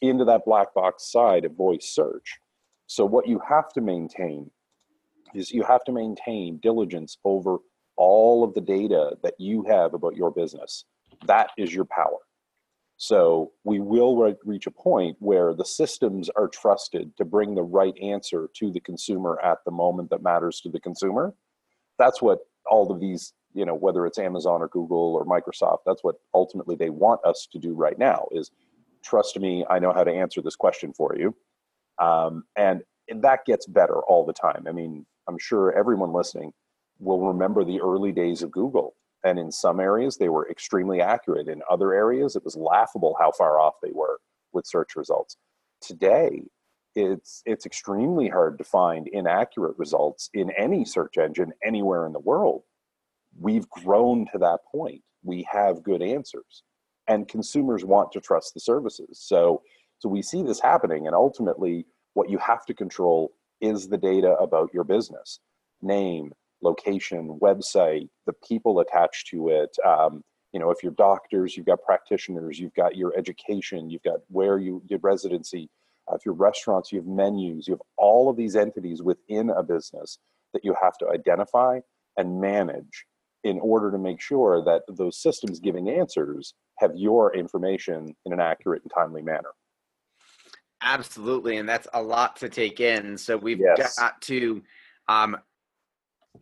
into 0.00 0.24
that 0.24 0.44
black 0.44 0.72
box 0.74 1.10
side 1.10 1.44
of 1.44 1.56
voice 1.56 1.92
search. 1.92 2.38
So 2.86 3.04
what 3.04 3.26
you 3.26 3.40
have 3.46 3.72
to 3.74 3.80
maintain 3.80 4.50
is 5.34 5.50
you 5.50 5.62
have 5.64 5.84
to 5.84 5.92
maintain 5.92 6.58
diligence 6.62 7.18
over 7.24 7.58
all 7.96 8.44
of 8.44 8.54
the 8.54 8.60
data 8.60 9.16
that 9.22 9.34
you 9.38 9.64
have 9.64 9.92
about 9.92 10.16
your 10.16 10.30
business. 10.30 10.84
That 11.26 11.50
is 11.58 11.74
your 11.74 11.84
power. 11.84 12.18
So 12.98 13.52
we 13.62 13.78
will 13.78 14.16
re- 14.16 14.34
reach 14.44 14.66
a 14.66 14.72
point 14.72 15.16
where 15.20 15.54
the 15.54 15.64
systems 15.64 16.28
are 16.30 16.48
trusted 16.48 17.16
to 17.16 17.24
bring 17.24 17.54
the 17.54 17.62
right 17.62 17.96
answer 18.02 18.50
to 18.54 18.72
the 18.72 18.80
consumer 18.80 19.40
at 19.42 19.58
the 19.64 19.70
moment 19.70 20.10
that 20.10 20.22
matters 20.22 20.60
to 20.62 20.68
the 20.68 20.80
consumer. 20.80 21.32
That's 21.96 22.20
what 22.20 22.40
all 22.68 22.90
of 22.90 22.98
these, 23.00 23.32
you 23.54 23.64
know, 23.64 23.74
whether 23.74 24.04
it's 24.04 24.18
Amazon 24.18 24.62
or 24.62 24.68
Google 24.68 25.14
or 25.14 25.24
Microsoft, 25.24 25.78
that's 25.86 26.02
what 26.02 26.16
ultimately 26.34 26.74
they 26.74 26.90
want 26.90 27.24
us 27.24 27.46
to 27.52 27.58
do 27.58 27.72
right 27.72 27.98
now 27.98 28.26
is 28.32 28.50
trust 29.04 29.38
me, 29.38 29.64
I 29.70 29.78
know 29.78 29.92
how 29.92 30.02
to 30.02 30.12
answer 30.12 30.42
this 30.42 30.56
question 30.56 30.92
for 30.92 31.14
you. 31.16 31.36
Um, 32.04 32.44
and, 32.56 32.82
and 33.08 33.22
that 33.22 33.44
gets 33.44 33.66
better 33.66 34.00
all 34.08 34.26
the 34.26 34.32
time. 34.32 34.64
I 34.68 34.72
mean, 34.72 35.06
I'm 35.28 35.38
sure 35.38 35.72
everyone 35.72 36.12
listening 36.12 36.52
will 36.98 37.28
remember 37.28 37.64
the 37.64 37.80
early 37.80 38.10
days 38.10 38.42
of 38.42 38.50
Google. 38.50 38.96
And 39.24 39.38
in 39.38 39.50
some 39.50 39.80
areas, 39.80 40.16
they 40.16 40.28
were 40.28 40.48
extremely 40.48 41.00
accurate. 41.00 41.48
In 41.48 41.60
other 41.68 41.92
areas, 41.92 42.36
it 42.36 42.44
was 42.44 42.56
laughable 42.56 43.16
how 43.18 43.32
far 43.32 43.58
off 43.58 43.74
they 43.82 43.90
were 43.92 44.20
with 44.52 44.66
search 44.66 44.96
results. 44.96 45.36
Today, 45.80 46.42
it's 46.94 47.42
it's 47.46 47.66
extremely 47.66 48.28
hard 48.28 48.58
to 48.58 48.64
find 48.64 49.08
inaccurate 49.08 49.76
results 49.78 50.30
in 50.34 50.50
any 50.52 50.84
search 50.84 51.18
engine 51.18 51.52
anywhere 51.64 52.06
in 52.06 52.12
the 52.12 52.18
world. 52.18 52.62
We've 53.38 53.68
grown 53.68 54.26
to 54.32 54.38
that 54.38 54.60
point. 54.70 55.02
We 55.22 55.46
have 55.50 55.82
good 55.82 56.02
answers, 56.02 56.62
and 57.06 57.28
consumers 57.28 57.84
want 57.84 58.12
to 58.12 58.20
trust 58.20 58.54
the 58.54 58.60
services. 58.60 59.20
So, 59.22 59.62
so 59.98 60.08
we 60.08 60.22
see 60.22 60.42
this 60.42 60.60
happening, 60.60 61.06
and 61.06 61.14
ultimately, 61.14 61.86
what 62.14 62.30
you 62.30 62.38
have 62.38 62.64
to 62.66 62.74
control 62.74 63.32
is 63.60 63.88
the 63.88 63.98
data 63.98 64.34
about 64.34 64.70
your 64.72 64.84
business 64.84 65.40
name, 65.82 66.32
location, 66.62 67.38
website, 67.40 68.08
the 68.26 68.32
people 68.46 68.80
attached 68.80 69.28
to 69.28 69.48
it. 69.48 69.76
Um, 69.86 70.22
you 70.52 70.60
know, 70.60 70.70
if 70.70 70.82
you're 70.82 70.92
doctors, 70.92 71.56
you've 71.56 71.66
got 71.66 71.82
practitioners, 71.82 72.58
you've 72.58 72.74
got 72.74 72.96
your 72.96 73.16
education, 73.16 73.90
you've 73.90 74.02
got 74.02 74.20
where 74.28 74.58
you 74.58 74.82
did 74.86 75.00
residency. 75.02 75.68
Uh, 76.10 76.14
if 76.14 76.22
you're 76.24 76.34
restaurants, 76.34 76.90
you 76.90 76.98
have 76.98 77.06
menus, 77.06 77.68
you 77.68 77.74
have 77.74 77.82
all 77.96 78.30
of 78.30 78.36
these 78.36 78.56
entities 78.56 79.02
within 79.02 79.50
a 79.50 79.62
business 79.62 80.18
that 80.54 80.64
you 80.64 80.74
have 80.80 80.96
to 80.98 81.08
identify 81.10 81.78
and 82.16 82.40
manage 82.40 83.04
in 83.44 83.60
order 83.60 83.90
to 83.90 83.98
make 83.98 84.20
sure 84.20 84.64
that 84.64 84.82
those 84.88 85.20
systems 85.20 85.60
giving 85.60 85.88
answers 85.88 86.54
have 86.78 86.92
your 86.96 87.34
information 87.36 88.14
in 88.24 88.32
an 88.32 88.40
accurate 88.40 88.82
and 88.82 88.92
timely 88.94 89.22
manner. 89.22 89.50
Absolutely, 90.82 91.56
and 91.56 91.68
that's 91.68 91.88
a 91.92 92.02
lot 92.02 92.36
to 92.36 92.48
take 92.48 92.80
in. 92.80 93.18
So 93.18 93.36
we've 93.36 93.60
yes. 93.60 93.98
got 93.98 94.20
to, 94.22 94.62
um, 95.08 95.36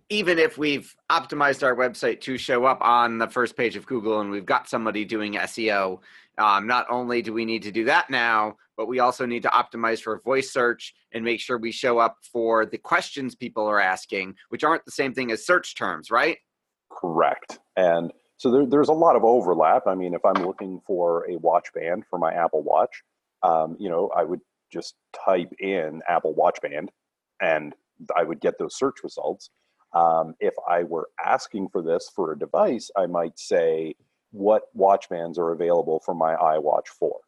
even 0.09 0.39
if 0.39 0.59
we've 0.59 0.95
optimized 1.11 1.63
our 1.63 1.75
website 1.75 2.21
to 2.23 2.39
show 2.39 2.65
up 2.65 2.79
on 2.81 3.19
the 3.19 3.29
first 3.29 3.57
page 3.57 3.77
of 3.77 3.87
Google, 3.87 4.21
and 4.21 4.31
we've 4.31 4.47
got 4.47 4.69
somebody 4.69 5.05
doing 5.05 5.35
SEO, 5.35 6.01
um, 6.39 6.67
not 6.67 6.87
only 6.91 7.23
do 7.23 7.33
we 7.33 7.45
need 7.45 7.63
to 7.63 7.73
do 7.73 7.85
that 7.85 8.11
now, 8.11 8.57
but 8.77 8.89
we 8.89 8.99
also 8.99 9.25
need 9.25 9.43
to 9.43 9.49
optimize 9.49 10.01
for 10.01 10.21
voice 10.21 10.53
search 10.53 10.95
and 11.13 11.25
make 11.25 11.41
sure 11.41 11.59
we 11.59 11.73
show 11.73 11.99
up 11.99 12.17
for 12.31 12.67
the 12.67 12.79
questions 12.79 13.35
people 13.35 13.67
are 13.67 13.81
asking, 13.81 14.35
which 14.51 14.65
aren't 14.65 14.85
the 14.85 14.91
same 14.91 15.15
thing 15.15 15.31
as 15.31 15.47
search 15.47 15.77
terms, 15.77 16.11
right? 16.11 16.39
Correct. 16.91 17.59
And 17.77 18.13
so 18.37 18.51
there, 18.51 18.67
there's 18.67 18.89
a 18.89 18.93
lot 18.93 19.17
of 19.17 19.25
overlap. 19.25 19.87
I 19.87 19.95
mean, 19.95 20.15
if 20.15 20.25
I'm 20.25 20.45
looking 20.45 20.81
for 20.87 21.29
a 21.31 21.37
watch 21.39 21.69
band 21.75 22.05
for 22.09 22.19
my 22.19 22.35
Apple 22.35 22.63
Watch, 22.63 23.03
um, 23.43 23.77
you 23.79 23.89
know, 23.89 24.11
I 24.15 24.25
would 24.25 24.41
just 24.71 24.95
type 25.25 25.53
in 25.59 26.03
Apple 26.09 26.35
Watch 26.35 26.61
Band 26.61 26.91
and 27.41 27.75
I 28.17 28.25
would 28.25 28.41
get 28.41 28.59
those 28.59 28.77
search 28.77 28.97
results. 29.03 29.51
Um, 29.93 30.35
if 30.41 30.55
I 30.69 30.83
were 30.83 31.09
asking 31.25 31.69
for 31.71 31.83
this 31.83 32.11
for 32.15 32.33
a 32.33 32.39
device, 32.39 32.91
I 32.97 33.07
might 33.07 33.39
say, 33.39 33.95
what 34.33 34.65
watch 34.75 35.09
bands 35.09 35.39
are 35.39 35.53
available 35.53 36.01
for 36.05 36.15
my 36.15 36.35
iWatch 36.35 36.89
4? 36.89 37.19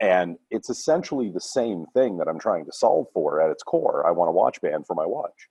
And 0.00 0.38
it's 0.50 0.70
essentially 0.70 1.28
the 1.28 1.40
same 1.40 1.86
thing 1.94 2.18
that 2.18 2.28
I'm 2.28 2.38
trying 2.38 2.64
to 2.66 2.72
solve 2.72 3.06
for 3.12 3.40
at 3.40 3.50
its 3.50 3.62
core. 3.62 4.06
I 4.06 4.12
want 4.12 4.28
a 4.28 4.32
watch 4.32 4.60
band 4.60 4.86
for 4.86 4.94
my 4.94 5.06
watch. 5.06 5.48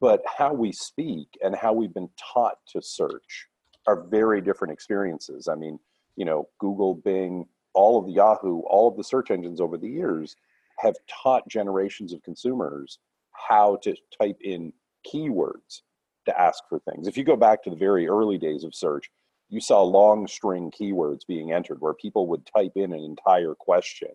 But 0.00 0.22
how 0.26 0.52
we 0.52 0.72
speak 0.72 1.28
and 1.42 1.56
how 1.56 1.72
we've 1.72 1.94
been 1.94 2.10
taught 2.32 2.58
to 2.68 2.82
search 2.82 3.48
are 3.86 4.04
very 4.04 4.40
different 4.40 4.72
experiences. 4.72 5.48
I 5.48 5.54
mean, 5.54 5.78
you 6.16 6.24
know, 6.24 6.48
Google, 6.58 6.94
Bing, 6.94 7.46
all 7.74 7.98
of 7.98 8.06
the 8.06 8.12
Yahoo, 8.12 8.60
all 8.68 8.88
of 8.88 8.96
the 8.96 9.04
search 9.04 9.30
engines 9.30 9.60
over 9.60 9.78
the 9.78 9.88
years 9.88 10.36
have 10.78 10.94
taught 11.08 11.48
generations 11.48 12.12
of 12.12 12.22
consumers 12.22 12.98
how 13.32 13.76
to 13.82 13.94
type 14.20 14.38
in 14.42 14.72
keywords 15.12 15.82
to 16.26 16.40
ask 16.40 16.62
for 16.68 16.78
things. 16.80 17.06
If 17.06 17.16
you 17.16 17.24
go 17.24 17.36
back 17.36 17.62
to 17.62 17.70
the 17.70 17.76
very 17.76 18.06
early 18.08 18.38
days 18.38 18.64
of 18.64 18.74
search, 18.74 19.10
you 19.48 19.60
saw 19.60 19.82
long 19.82 20.26
string 20.26 20.70
keywords 20.70 21.26
being 21.26 21.52
entered 21.52 21.80
where 21.80 21.94
people 21.94 22.26
would 22.28 22.46
type 22.46 22.72
in 22.76 22.92
an 22.92 23.00
entire 23.00 23.54
question 23.54 24.10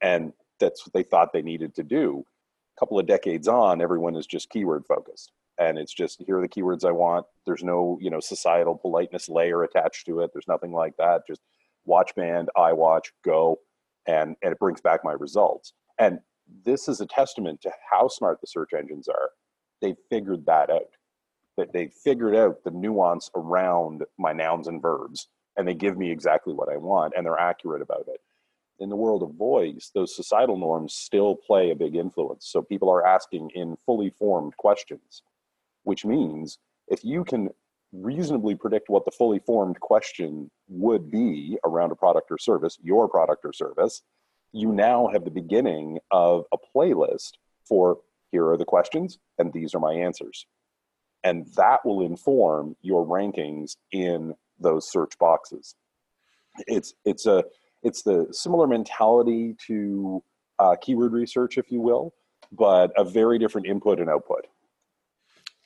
and 0.00 0.32
that's 0.60 0.86
what 0.86 0.92
they 0.92 1.02
thought 1.02 1.32
they 1.32 1.42
needed 1.42 1.74
to 1.76 1.82
do. 1.82 2.24
A 2.76 2.80
couple 2.80 2.98
of 2.98 3.06
decades 3.06 3.48
on, 3.48 3.80
everyone 3.80 4.16
is 4.16 4.26
just 4.26 4.50
keyword 4.50 4.84
focused. 4.86 5.32
And 5.58 5.76
it's 5.76 5.92
just 5.92 6.22
here 6.24 6.38
are 6.38 6.42
the 6.42 6.48
keywords 6.48 6.84
I 6.84 6.92
want. 6.92 7.26
There's 7.44 7.64
no, 7.64 7.98
you 8.00 8.10
know, 8.10 8.20
societal 8.20 8.76
politeness 8.76 9.28
layer 9.28 9.64
attached 9.64 10.06
to 10.06 10.20
it. 10.20 10.30
There's 10.32 10.46
nothing 10.46 10.72
like 10.72 10.96
that. 10.98 11.22
Just 11.26 11.40
watch 11.84 12.14
band, 12.14 12.48
I 12.56 12.72
watch, 12.72 13.12
go, 13.24 13.58
and, 14.06 14.36
and 14.42 14.52
it 14.52 14.58
brings 14.58 14.80
back 14.80 15.02
my 15.02 15.12
results. 15.12 15.72
And 15.98 16.20
this 16.64 16.86
is 16.86 17.00
a 17.00 17.06
testament 17.06 17.60
to 17.62 17.72
how 17.90 18.06
smart 18.06 18.40
the 18.40 18.46
search 18.46 18.70
engines 18.72 19.08
are. 19.08 19.30
They 19.80 19.94
figured 20.10 20.46
that 20.46 20.70
out. 20.70 20.96
That 21.56 21.72
they 21.72 21.88
figured 21.88 22.36
out 22.36 22.62
the 22.64 22.70
nuance 22.70 23.30
around 23.34 24.04
my 24.18 24.32
nouns 24.32 24.68
and 24.68 24.80
verbs, 24.80 25.28
and 25.56 25.66
they 25.66 25.74
give 25.74 25.98
me 25.98 26.10
exactly 26.10 26.54
what 26.54 26.72
I 26.72 26.76
want, 26.76 27.14
and 27.16 27.26
they're 27.26 27.38
accurate 27.38 27.82
about 27.82 28.06
it. 28.08 28.20
In 28.78 28.88
the 28.88 28.96
world 28.96 29.24
of 29.24 29.34
voice, 29.34 29.90
those 29.92 30.14
societal 30.14 30.56
norms 30.56 30.94
still 30.94 31.34
play 31.34 31.70
a 31.70 31.76
big 31.76 31.96
influence. 31.96 32.46
So 32.46 32.62
people 32.62 32.88
are 32.90 33.04
asking 33.04 33.50
in 33.56 33.76
fully 33.84 34.10
formed 34.10 34.56
questions, 34.56 35.22
which 35.82 36.04
means 36.04 36.58
if 36.86 37.04
you 37.04 37.24
can 37.24 37.50
reasonably 37.92 38.54
predict 38.54 38.88
what 38.88 39.04
the 39.04 39.10
fully 39.10 39.40
formed 39.40 39.80
question 39.80 40.50
would 40.68 41.10
be 41.10 41.58
around 41.64 41.90
a 41.90 41.96
product 41.96 42.30
or 42.30 42.38
service, 42.38 42.78
your 42.82 43.08
product 43.08 43.44
or 43.44 43.52
service, 43.52 44.02
you 44.52 44.72
now 44.72 45.08
have 45.08 45.24
the 45.24 45.30
beginning 45.30 45.98
of 46.10 46.44
a 46.52 46.58
playlist 46.58 47.32
for 47.66 47.98
here 48.30 48.48
are 48.48 48.56
the 48.56 48.64
questions 48.64 49.18
and 49.38 49.52
these 49.52 49.74
are 49.74 49.80
my 49.80 49.92
answers. 49.92 50.46
And 51.24 51.46
that 51.56 51.84
will 51.84 52.04
inform 52.04 52.76
your 52.80 53.04
rankings 53.04 53.76
in 53.92 54.34
those 54.60 54.90
search 54.90 55.18
boxes. 55.18 55.74
It's 56.66 56.94
it's 57.04 57.26
a 57.26 57.44
it's 57.82 58.02
the 58.02 58.26
similar 58.30 58.66
mentality 58.66 59.56
to 59.66 60.22
uh, 60.58 60.76
keyword 60.80 61.12
research, 61.12 61.58
if 61.58 61.70
you 61.70 61.80
will, 61.80 62.14
but 62.52 62.92
a 62.96 63.04
very 63.04 63.38
different 63.38 63.66
input 63.66 64.00
and 64.00 64.10
output. 64.10 64.46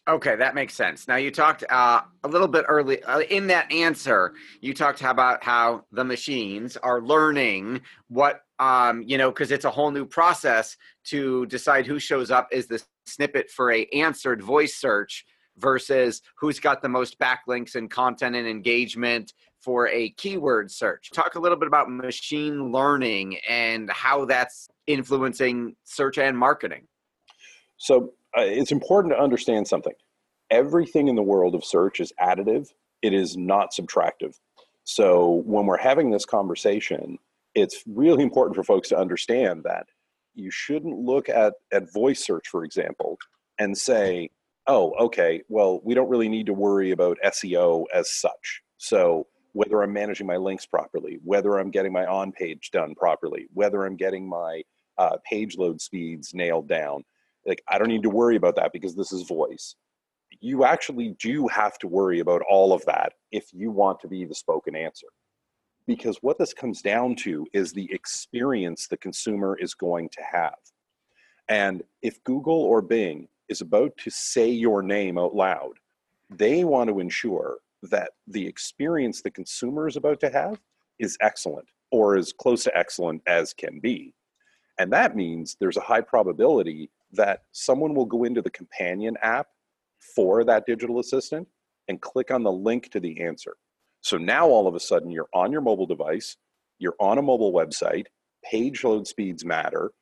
Okay, 0.08 0.34
that 0.34 0.56
makes 0.56 0.74
sense. 0.74 1.06
Now 1.06 1.14
you 1.14 1.30
talked 1.30 1.62
uh, 1.70 2.00
a 2.24 2.28
little 2.28 2.48
bit 2.48 2.64
early 2.66 3.02
uh, 3.04 3.20
in 3.20 3.46
that 3.46 3.70
answer. 3.70 4.34
You 4.60 4.74
talked 4.74 5.00
about 5.02 5.44
how 5.44 5.84
the 5.92 6.02
machines 6.02 6.76
are 6.76 7.00
learning 7.00 7.82
what 8.08 8.40
um, 8.62 9.02
you 9.02 9.18
know 9.18 9.30
because 9.30 9.50
it's 9.50 9.64
a 9.64 9.70
whole 9.70 9.90
new 9.90 10.06
process 10.06 10.76
to 11.04 11.46
decide 11.46 11.86
who 11.86 11.98
shows 11.98 12.30
up 12.30 12.48
as 12.52 12.66
the 12.66 12.82
snippet 13.06 13.50
for 13.50 13.72
a 13.72 13.86
answered 13.86 14.40
voice 14.42 14.76
search 14.76 15.24
versus 15.58 16.22
who's 16.36 16.60
got 16.60 16.80
the 16.80 16.88
most 16.88 17.18
backlinks 17.18 17.74
and 17.74 17.90
content 17.90 18.36
and 18.36 18.46
engagement 18.46 19.34
for 19.60 19.88
a 19.88 20.10
keyword 20.10 20.70
search. 20.70 21.10
Talk 21.12 21.34
a 21.34 21.40
little 21.40 21.58
bit 21.58 21.68
about 21.68 21.90
machine 21.90 22.72
learning 22.72 23.38
and 23.48 23.90
how 23.90 24.24
that's 24.24 24.68
influencing 24.86 25.76
search 25.84 26.18
and 26.18 26.38
marketing. 26.38 26.86
So 27.76 28.12
uh, 28.36 28.42
it's 28.42 28.72
important 28.72 29.12
to 29.14 29.20
understand 29.20 29.68
something. 29.68 29.92
Everything 30.50 31.08
in 31.08 31.16
the 31.16 31.22
world 31.22 31.54
of 31.54 31.64
search 31.64 32.00
is 32.00 32.12
additive, 32.20 32.68
it 33.02 33.12
is 33.12 33.36
not 33.36 33.72
subtractive. 33.72 34.38
So 34.84 35.42
when 35.44 35.66
we're 35.66 35.78
having 35.78 36.10
this 36.10 36.24
conversation, 36.24 37.18
it's 37.54 37.82
really 37.86 38.22
important 38.22 38.56
for 38.56 38.64
folks 38.64 38.88
to 38.88 38.98
understand 38.98 39.64
that 39.64 39.86
you 40.34 40.50
shouldn't 40.50 40.98
look 40.98 41.28
at, 41.28 41.54
at 41.72 41.92
voice 41.92 42.24
search, 42.24 42.48
for 42.48 42.64
example, 42.64 43.18
and 43.58 43.76
say, 43.76 44.30
oh, 44.66 44.92
okay, 44.98 45.42
well, 45.48 45.80
we 45.84 45.94
don't 45.94 46.08
really 46.08 46.28
need 46.28 46.46
to 46.46 46.54
worry 46.54 46.90
about 46.90 47.18
SEO 47.24 47.84
as 47.94 48.10
such. 48.10 48.62
So 48.78 49.26
whether 49.52 49.82
I'm 49.82 49.92
managing 49.92 50.26
my 50.26 50.36
links 50.36 50.64
properly, 50.64 51.18
whether 51.22 51.58
I'm 51.58 51.70
getting 51.70 51.92
my 51.92 52.06
on 52.06 52.32
page 52.32 52.70
done 52.70 52.94
properly, 52.94 53.48
whether 53.52 53.84
I'm 53.84 53.96
getting 53.96 54.26
my 54.26 54.62
uh, 54.98 55.16
page 55.28 55.56
load 55.56 55.80
speeds 55.80 56.32
nailed 56.34 56.68
down. 56.68 57.04
Like, 57.46 57.62
I 57.68 57.78
don't 57.78 57.88
need 57.88 58.04
to 58.04 58.10
worry 58.10 58.36
about 58.36 58.56
that 58.56 58.72
because 58.72 58.94
this 58.94 59.12
is 59.12 59.22
voice. 59.22 59.74
You 60.40 60.64
actually 60.64 61.14
do 61.18 61.48
have 61.48 61.78
to 61.78 61.88
worry 61.88 62.20
about 62.20 62.42
all 62.48 62.72
of 62.72 62.84
that 62.86 63.14
if 63.30 63.52
you 63.52 63.70
want 63.70 64.00
to 64.00 64.08
be 64.08 64.24
the 64.24 64.34
spoken 64.34 64.74
answer. 64.74 65.08
Because 65.86 66.18
what 66.22 66.38
this 66.38 66.54
comes 66.54 66.80
down 66.80 67.16
to 67.16 67.46
is 67.52 67.72
the 67.72 67.92
experience 67.92 68.86
the 68.86 68.96
consumer 68.96 69.56
is 69.58 69.74
going 69.74 70.08
to 70.10 70.22
have. 70.22 70.56
And 71.48 71.82
if 72.02 72.22
Google 72.24 72.54
or 72.62 72.80
Bing 72.80 73.28
is 73.48 73.60
about 73.60 73.96
to 73.98 74.10
say 74.10 74.48
your 74.48 74.82
name 74.82 75.18
out 75.18 75.34
loud, 75.34 75.72
they 76.30 76.64
want 76.64 76.88
to 76.88 77.00
ensure 77.00 77.58
that 77.82 78.10
the 78.28 78.46
experience 78.46 79.20
the 79.22 79.30
consumer 79.30 79.88
is 79.88 79.96
about 79.96 80.20
to 80.20 80.30
have 80.30 80.60
is 80.98 81.18
excellent 81.20 81.66
or 81.90 82.16
as 82.16 82.32
close 82.32 82.64
to 82.64 82.76
excellent 82.76 83.22
as 83.26 83.52
can 83.52 83.80
be. 83.80 84.14
And 84.78 84.92
that 84.92 85.16
means 85.16 85.56
there's 85.60 85.76
a 85.76 85.80
high 85.82 86.00
probability 86.00 86.90
that 87.12 87.42
someone 87.52 87.94
will 87.94 88.06
go 88.06 88.24
into 88.24 88.40
the 88.40 88.50
companion 88.50 89.16
app 89.22 89.48
for 89.98 90.44
that 90.44 90.64
digital 90.66 90.98
assistant 91.00 91.46
and 91.88 92.00
click 92.00 92.30
on 92.30 92.42
the 92.42 92.52
link 92.52 92.90
to 92.90 93.00
the 93.00 93.20
answer. 93.20 93.56
So 94.02 94.18
now 94.18 94.48
all 94.48 94.68
of 94.68 94.74
a 94.74 94.80
sudden 94.80 95.10
you're 95.10 95.28
on 95.32 95.52
your 95.52 95.60
mobile 95.60 95.86
device, 95.86 96.36
you're 96.78 96.96
on 97.00 97.18
a 97.18 97.22
mobile 97.22 97.52
website, 97.52 98.06
page 98.44 98.84
load 98.84 99.06
speeds 99.06 99.44
matter, 99.44 99.92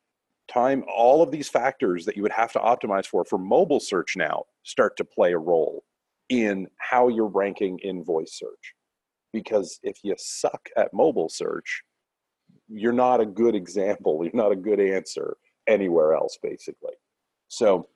time, 0.49 0.85
all 0.93 1.23
of 1.23 1.31
these 1.31 1.49
factors 1.49 2.05
that 2.07 2.17
you 2.17 2.23
would 2.23 2.33
have 2.33 2.53
to 2.53 2.59
optimize 2.59 3.07
for 3.07 3.25
for 3.25 3.39
mobile 3.39 3.79
search 3.79 4.17
now 4.17 4.45
start 4.65 4.97
to 4.97 5.05
play 5.05 5.33
a 5.33 5.39
role 5.39 5.85
in 6.29 6.67
how 6.79 7.09
you're 7.09 7.27
ranking 7.27 7.79
in 7.83 8.03
voice 8.05 8.33
search. 8.33 8.75
Because 9.33 9.79
if 9.83 9.99
you 10.03 10.15
suck 10.19 10.69
at 10.77 10.93
mobile 10.93 11.29
search, 11.29 11.83
you're 12.69 12.93
not 12.93 13.21
a 13.21 13.27
good 13.27 13.55
example, 13.55 14.21
you're 14.25 14.33
not 14.35 14.53
a 14.53 14.57
good 14.57 14.81
answer 14.81 15.37
anywhere 15.67 16.15
else, 16.15 16.39
basically. 16.43 16.95
So, 17.49 17.89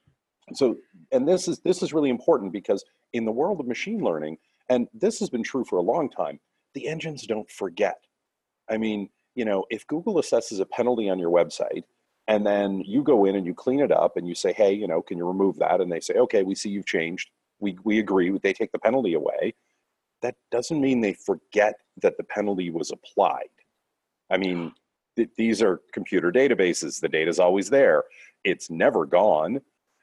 so, 0.52 0.76
and 1.12 1.26
this 1.26 1.48
is 1.48 1.60
this 1.60 1.82
is 1.82 1.94
really 1.94 2.10
important 2.10 2.52
because 2.52 2.84
in 3.14 3.24
the 3.24 3.32
world 3.32 3.60
of 3.60 3.66
machine 3.66 4.00
learning, 4.00 4.36
and 4.68 4.88
this 4.94 5.18
has 5.20 5.30
been 5.30 5.42
true 5.42 5.64
for 5.64 5.78
a 5.78 5.82
long 5.82 6.08
time, 6.08 6.40
the 6.74 6.88
engines 6.88 7.26
don't 7.26 7.50
forget. 7.50 7.98
I 8.68 8.78
mean, 8.78 9.10
you 9.34 9.44
know, 9.44 9.64
if 9.70 9.86
Google 9.86 10.14
assesses 10.14 10.60
a 10.60 10.64
penalty 10.64 11.08
on 11.08 11.18
your 11.18 11.30
website 11.30 11.84
and 12.28 12.46
then 12.46 12.80
you 12.80 13.02
go 13.02 13.24
in 13.26 13.36
and 13.36 13.46
you 13.46 13.54
clean 13.54 13.80
it 13.80 13.92
up 13.92 14.16
and 14.16 14.26
you 14.26 14.34
say, 14.34 14.52
hey, 14.52 14.72
you 14.72 14.86
know, 14.86 15.02
can 15.02 15.18
you 15.18 15.26
remove 15.26 15.58
that? 15.58 15.80
And 15.80 15.92
they 15.92 16.00
say, 16.00 16.14
okay, 16.14 16.42
we 16.42 16.54
see 16.54 16.70
you've 16.70 16.86
changed 16.86 17.30
we, 17.60 17.78
we 17.84 17.98
agree, 17.98 18.36
they 18.38 18.52
take 18.52 18.72
the 18.72 18.78
penalty 18.78 19.14
away. 19.14 19.54
That 20.22 20.36
doesn't 20.50 20.80
mean 20.80 21.00
they 21.00 21.14
forget 21.14 21.74
that 22.02 22.16
the 22.16 22.24
penalty 22.24 22.70
was 22.70 22.90
applied. 22.90 23.48
I 24.30 24.36
mean, 24.36 24.72
th- 25.16 25.30
these 25.36 25.62
are 25.62 25.80
computer 25.92 26.32
databases. 26.32 27.00
The 27.00 27.08
data 27.08 27.30
is 27.30 27.38
always 27.38 27.68
there. 27.70 28.04
It's 28.44 28.70
never 28.70 29.06
gone. 29.06 29.60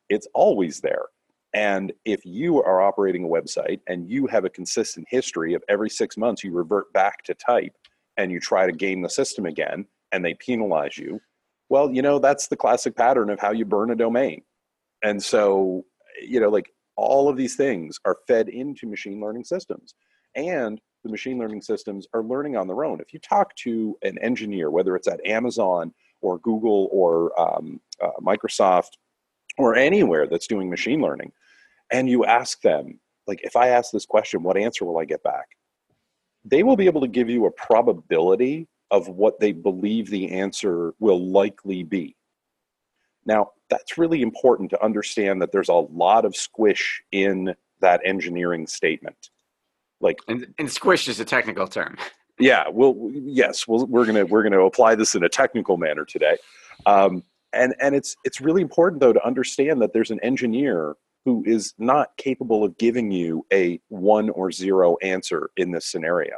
It's 0.10 0.28
always 0.34 0.82
there. 0.82 1.06
And 1.54 1.92
if 2.06 2.26
you 2.26 2.64
are 2.64 2.82
operating 2.82 3.26
a 3.26 3.28
website 3.28 3.82
and 3.88 4.10
you 4.10 4.28
have 4.28 4.46
a 4.46 4.50
consistent 4.50 5.08
history 5.10 5.54
of 5.54 5.64
every 5.68 5.90
six 5.90 6.18
months 6.18 6.44
you 6.44 6.54
revert 6.54 6.92
back 6.94 7.24
to 7.26 7.34
type 7.34 7.76
and 8.18 8.32
you 8.32 8.40
try 8.40 8.66
to 8.66 8.72
game 8.72 9.02
the 9.02 9.10
system 9.10 9.46
again 9.46 9.86
and 10.12 10.24
they 10.24 10.34
penalize 10.36 10.98
you, 10.98 11.20
well, 11.70 11.92
you 11.92 12.02
know, 12.02 12.20
that's 12.20 12.48
the 12.48 12.56
classic 12.56 12.96
pattern 12.96 13.30
of 13.30 13.40
how 13.40 13.52
you 13.52 13.66
burn 13.66 13.92
a 13.92 13.96
domain. 13.96 14.42
And 15.04 15.22
so, 15.22 15.86
you 16.22 16.40
know, 16.40 16.50
like 16.50 16.72
all 16.96 17.28
of 17.28 17.38
these 17.38 17.56
things 17.56 18.00
are 18.06 18.18
fed 18.28 18.50
into 18.50 18.88
machine 18.88 19.20
learning 19.20 19.44
systems 19.44 19.96
and 20.36 20.80
the 21.04 21.10
machine 21.10 21.38
learning 21.38 21.62
systems 21.62 22.08
are 22.14 22.24
learning 22.24 22.56
on 22.56 22.68
their 22.68 22.84
own 22.84 23.00
if 23.00 23.14
you 23.14 23.20
talk 23.20 23.56
to 23.56 23.98
an 24.04 24.18
engineer 24.20 24.70
whether 24.70 24.96
it's 24.96 25.08
at 25.08 25.26
amazon 25.26 25.94
or 26.22 26.38
google 26.40 26.90
or 26.92 27.40
um, 27.40 27.80
uh, 28.04 28.10
microsoft 28.22 28.92
or 29.58 29.76
anywhere 29.76 30.28
that's 30.28 30.48
doing 30.48 30.70
machine 30.70 31.02
learning 31.02 31.32
and 31.92 32.10
you 32.10 32.26
ask 32.26 32.62
them 32.62 33.00
like 33.28 33.42
if 33.44 33.56
i 33.56 33.70
ask 33.70 33.92
this 33.92 34.06
question 34.06 34.44
what 34.44 34.58
answer 34.58 34.86
will 34.86 35.00
i 35.00 35.06
get 35.06 35.24
back 35.24 35.48
they 36.44 36.64
will 36.64 36.76
be 36.76 36.88
able 36.88 37.02
to 37.02 37.08
give 37.08 37.30
you 37.30 37.46
a 37.46 37.52
probability 37.52 38.68
of 38.90 39.08
what 39.08 39.40
they 39.40 39.52
believe 39.52 40.10
the 40.10 40.32
answer 40.32 40.94
will 41.00 41.32
likely 41.32 41.84
be 41.84 42.16
now, 43.26 43.52
that's 43.70 43.98
really 43.98 44.22
important 44.22 44.70
to 44.72 44.84
understand 44.84 45.42
that 45.42 45.52
there's 45.52 45.70
a 45.70 45.74
lot 45.74 46.26
of 46.26 46.36
squish 46.36 47.04
in 47.12 47.56
that 47.80 48.02
engineering 48.04 48.68
statement. 48.68 49.30
Like, 50.00 50.20
and, 50.28 50.54
and 50.58 50.72
squish 50.72 51.08
is 51.08 51.20
a 51.20 51.26
technical 51.26 51.68
term. 51.68 51.98
Yeah, 52.40 52.64
well, 52.72 52.96
yes, 53.14 53.68
well, 53.68 53.86
we're 53.86 54.06
gonna 54.06 54.26
we're 54.26 54.42
gonna 54.42 54.66
apply 54.66 54.96
this 54.96 55.14
in 55.14 55.24
a 55.24 55.30
technical 55.30 55.78
manner 55.78 56.06
today, 56.06 56.38
um, 56.88 57.22
and 57.54 57.76
and 57.80 57.94
it's 57.94 58.16
it's 58.24 58.42
really 58.42 58.64
important 58.64 59.00
though 59.00 59.14
to 59.14 59.24
understand 59.24 59.80
that 59.84 59.94
there's 59.94 60.10
an 60.10 60.20
engineer 60.22 60.96
who 61.26 61.44
is 61.46 61.74
not 61.78 62.16
capable 62.18 62.64
of 62.64 62.78
giving 62.78 63.12
you 63.12 63.46
a 63.54 63.80
one 63.90 64.30
or 64.32 64.52
zero 64.52 64.98
answer 65.02 65.52
in 65.58 65.72
this 65.72 65.86
scenario, 65.86 66.38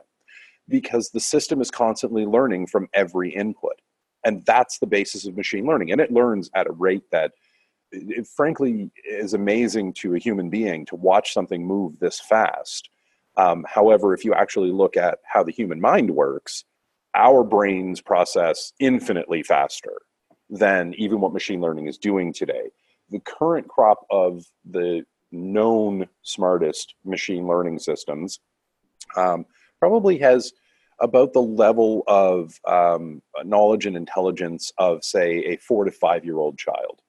because 0.67 1.09
the 1.09 1.19
system 1.19 1.61
is 1.61 1.71
constantly 1.71 2.25
learning 2.25 2.67
from 2.67 2.87
every 2.93 3.33
input. 3.33 3.79
And 4.25 4.45
that's 4.45 4.79
the 4.79 4.87
basis 4.87 5.25
of 5.25 5.35
machine 5.35 5.65
learning. 5.65 5.91
And 5.91 5.99
it 5.99 6.11
learns 6.11 6.49
at 6.55 6.67
a 6.67 6.71
rate 6.71 7.03
that, 7.11 7.31
it, 7.91 8.25
frankly, 8.25 8.89
is 9.05 9.33
amazing 9.33 9.93
to 9.95 10.15
a 10.15 10.19
human 10.19 10.49
being 10.49 10.85
to 10.87 10.95
watch 10.95 11.33
something 11.33 11.65
move 11.65 11.99
this 11.99 12.19
fast. 12.19 12.89
Um, 13.35 13.65
however, 13.67 14.13
if 14.13 14.23
you 14.23 14.33
actually 14.33 14.71
look 14.71 14.95
at 14.95 15.19
how 15.25 15.43
the 15.43 15.51
human 15.51 15.81
mind 15.81 16.11
works, 16.11 16.65
our 17.15 17.43
brains 17.43 18.01
process 18.01 18.73
infinitely 18.79 19.43
faster 19.43 19.93
than 20.49 20.93
even 20.95 21.19
what 21.19 21.33
machine 21.33 21.61
learning 21.61 21.87
is 21.87 21.97
doing 21.97 22.33
today. 22.33 22.69
The 23.09 23.19
current 23.19 23.67
crop 23.67 24.05
of 24.09 24.45
the 24.65 25.05
known 25.31 26.07
smartest 26.21 26.95
machine 27.03 27.47
learning 27.47 27.79
systems 27.79 28.39
um, 29.15 29.45
probably 29.79 30.17
has 30.19 30.53
about 30.99 31.33
the 31.33 31.41
level 31.41 32.03
of 32.07 32.59
um, 32.65 33.21
knowledge 33.43 33.85
and 33.85 33.97
intelligence 33.97 34.71
of, 34.77 35.03
say, 35.03 35.39
a 35.45 35.57
four 35.57 35.85
to 35.85 35.91
five 35.91 36.23
year 36.23 36.37
old 36.37 36.57
child. 36.57 37.01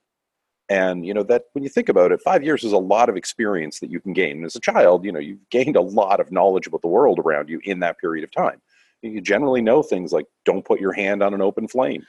And 0.70 1.04
you 1.04 1.12
know 1.12 1.22
that 1.24 1.44
when 1.52 1.62
you 1.62 1.68
think 1.68 1.90
about 1.90 2.10
it, 2.10 2.22
five 2.22 2.42
years 2.42 2.64
is 2.64 2.72
a 2.72 2.78
lot 2.78 3.08
of 3.10 3.16
experience 3.16 3.80
that 3.80 3.90
you 3.90 4.00
can 4.00 4.14
gain. 4.14 4.38
And 4.38 4.46
as 4.46 4.56
a 4.56 4.60
child, 4.60 5.04
you 5.04 5.12
know 5.12 5.18
you've 5.18 5.48
gained 5.50 5.76
a 5.76 5.82
lot 5.82 6.20
of 6.20 6.32
knowledge 6.32 6.66
about 6.66 6.80
the 6.80 6.88
world 6.88 7.18
around 7.18 7.50
you 7.50 7.60
in 7.64 7.80
that 7.80 7.98
period 7.98 8.24
of 8.24 8.30
time. 8.32 8.62
You 9.02 9.20
generally 9.20 9.60
know 9.60 9.82
things 9.82 10.12
like 10.12 10.26
don't 10.46 10.64
put 10.64 10.80
your 10.80 10.94
hand 10.94 11.22
on 11.22 11.34
an 11.34 11.42
open 11.42 11.68
flame, 11.68 12.06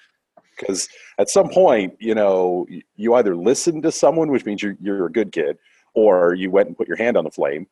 because 0.56 0.90
at 1.18 1.30
some 1.30 1.50
point, 1.50 1.96
you 2.00 2.16
know, 2.16 2.68
you 2.96 3.14
either 3.16 3.36
listened 3.36 3.84
to 3.84 3.92
someone, 3.92 4.32
which 4.32 4.46
means 4.46 4.62
you're, 4.62 4.78
you're 4.82 5.06
a 5.06 5.12
good 5.12 5.32
kid, 5.32 5.58
or 5.94 6.34
you 6.34 6.52
went 6.52 6.68
and 6.68 6.78
put 6.78 6.88
your 6.88 6.98
hand 6.98 7.18
on 7.18 7.24
the 7.24 7.32
flame, 7.32 7.68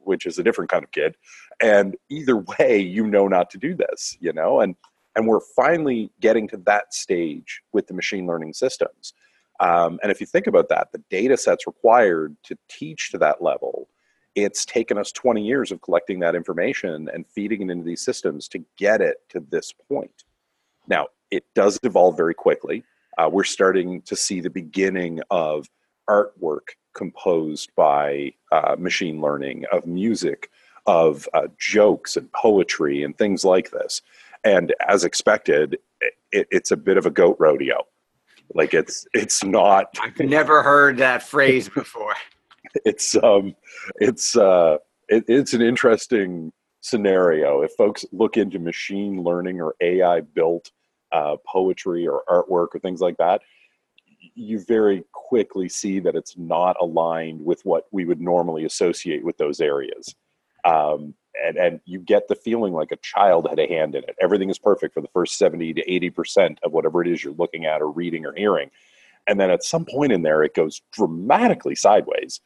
which 0.00 0.26
is 0.26 0.38
a 0.38 0.42
different 0.42 0.70
kind 0.70 0.84
of 0.84 0.90
kid. 0.90 1.16
And 1.60 1.96
either 2.10 2.36
way, 2.58 2.78
you 2.78 3.06
know 3.06 3.28
not 3.28 3.50
to 3.50 3.58
do 3.58 3.74
this, 3.74 4.16
you 4.20 4.32
know, 4.32 4.60
and 4.60 4.76
and 5.16 5.28
we're 5.28 5.40
finally 5.54 6.10
getting 6.20 6.48
to 6.48 6.56
that 6.66 6.92
stage 6.92 7.62
with 7.72 7.86
the 7.86 7.94
machine 7.94 8.26
learning 8.26 8.52
systems. 8.52 9.14
Um, 9.60 10.00
and 10.02 10.10
if 10.10 10.20
you 10.20 10.26
think 10.26 10.48
about 10.48 10.68
that, 10.70 10.90
the 10.90 11.02
data 11.08 11.36
sets 11.36 11.66
required 11.66 12.36
to 12.44 12.58
teach 12.68 13.12
to 13.12 13.18
that 13.18 13.40
level, 13.40 13.88
it's 14.34 14.64
taken 14.64 14.98
us 14.98 15.12
20 15.12 15.40
years 15.40 15.70
of 15.70 15.80
collecting 15.82 16.18
that 16.20 16.34
information 16.34 17.08
and 17.12 17.24
feeding 17.28 17.62
it 17.62 17.70
into 17.70 17.84
these 17.84 18.04
systems 18.04 18.48
to 18.48 18.64
get 18.76 19.00
it 19.00 19.18
to 19.28 19.44
this 19.50 19.72
point. 19.88 20.24
Now, 20.88 21.06
it 21.34 21.44
does 21.54 21.78
evolve 21.82 22.16
very 22.16 22.34
quickly. 22.34 22.84
Uh, 23.18 23.28
we're 23.30 23.44
starting 23.44 24.02
to 24.02 24.16
see 24.16 24.40
the 24.40 24.50
beginning 24.50 25.20
of 25.30 25.68
artwork 26.08 26.74
composed 26.94 27.70
by 27.76 28.32
uh, 28.52 28.76
machine 28.78 29.20
learning, 29.20 29.64
of 29.72 29.86
music, 29.86 30.50
of 30.86 31.28
uh, 31.34 31.48
jokes 31.58 32.16
and 32.16 32.30
poetry 32.32 33.02
and 33.02 33.16
things 33.16 33.44
like 33.44 33.70
this. 33.70 34.02
And 34.44 34.74
as 34.86 35.04
expected, 35.04 35.78
it, 36.32 36.46
it's 36.50 36.70
a 36.70 36.76
bit 36.76 36.96
of 36.96 37.06
a 37.06 37.10
goat 37.10 37.36
rodeo. 37.38 37.86
Like 38.54 38.74
it's 38.74 39.06
it's 39.14 39.42
not. 39.42 39.86
I've 40.02 40.18
never 40.20 40.62
heard 40.62 40.98
that 40.98 41.22
phrase 41.22 41.68
before. 41.68 42.14
it's 42.84 43.16
um, 43.16 43.56
it's 43.96 44.36
uh, 44.36 44.76
it, 45.08 45.24
it's 45.28 45.54
an 45.54 45.62
interesting 45.62 46.52
scenario. 46.80 47.62
If 47.62 47.72
folks 47.72 48.04
look 48.12 48.36
into 48.36 48.58
machine 48.58 49.22
learning 49.22 49.60
or 49.60 49.74
AI 49.80 50.20
built 50.20 50.70
uh, 51.14 51.36
poetry 51.46 52.06
or 52.06 52.24
artwork 52.28 52.74
or 52.74 52.80
things 52.80 53.00
like 53.00 53.16
that, 53.18 53.40
you 54.34 54.58
very 54.58 55.04
quickly 55.12 55.68
see 55.68 56.00
that 56.00 56.16
it's 56.16 56.36
not 56.36 56.76
aligned 56.80 57.44
with 57.44 57.64
what 57.64 57.84
we 57.92 58.04
would 58.04 58.20
normally 58.20 58.64
associate 58.64 59.24
with 59.24 59.38
those 59.38 59.60
areas. 59.60 60.14
Um, 60.64 61.14
and, 61.44 61.56
and 61.56 61.80
you 61.84 62.00
get 62.00 62.26
the 62.26 62.34
feeling 62.34 62.72
like 62.72 62.90
a 62.90 62.96
child 62.96 63.46
had 63.48 63.58
a 63.58 63.68
hand 63.68 63.94
in 63.94 64.02
it. 64.04 64.16
Everything 64.20 64.50
is 64.50 64.58
perfect 64.58 64.94
for 64.94 65.00
the 65.00 65.08
first 65.08 65.38
70 65.38 65.74
to 65.74 65.84
80% 65.84 66.58
of 66.62 66.72
whatever 66.72 67.02
it 67.02 67.08
is 67.08 67.22
you're 67.22 67.34
looking 67.34 67.64
at 67.64 67.80
or 67.80 67.90
reading 67.90 68.26
or 68.26 68.32
hearing. 68.34 68.70
And 69.26 69.38
then 69.38 69.50
at 69.50 69.62
some 69.62 69.84
point 69.84 70.12
in 70.12 70.22
there, 70.22 70.42
it 70.42 70.54
goes 70.54 70.82
dramatically 70.92 71.74
sideways. 71.76 72.40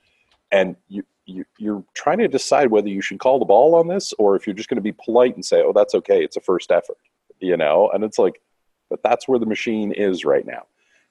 And 0.53 0.77
you, 0.89 1.05
you, 1.27 1.45
you're 1.59 1.85
trying 1.95 2.19
to 2.19 2.29
decide 2.29 2.71
whether 2.71 2.89
you 2.89 3.01
should 3.01 3.19
call 3.19 3.39
the 3.39 3.45
ball 3.45 3.75
on 3.75 3.89
this 3.89 4.13
or 4.19 4.37
if 4.37 4.47
you're 4.47 4.55
just 4.55 4.69
going 4.69 4.77
to 4.77 4.83
be 4.83 4.93
polite 4.93 5.35
and 5.35 5.45
say, 5.45 5.63
"Oh, 5.63 5.73
that's 5.75 5.95
okay. 5.95 6.25
It's 6.25 6.37
a 6.37 6.41
first 6.41 6.71
effort," 6.71 6.97
you 7.41 7.57
know. 7.57 7.91
And 7.93 8.03
it's 8.03 8.19
like, 8.19 8.41
but 8.91 9.03
that's 9.03 9.29
where 9.29 9.39
the 9.39 9.47
machine 9.47 9.93
is 9.93 10.25
right 10.25 10.47
now. 10.47 10.67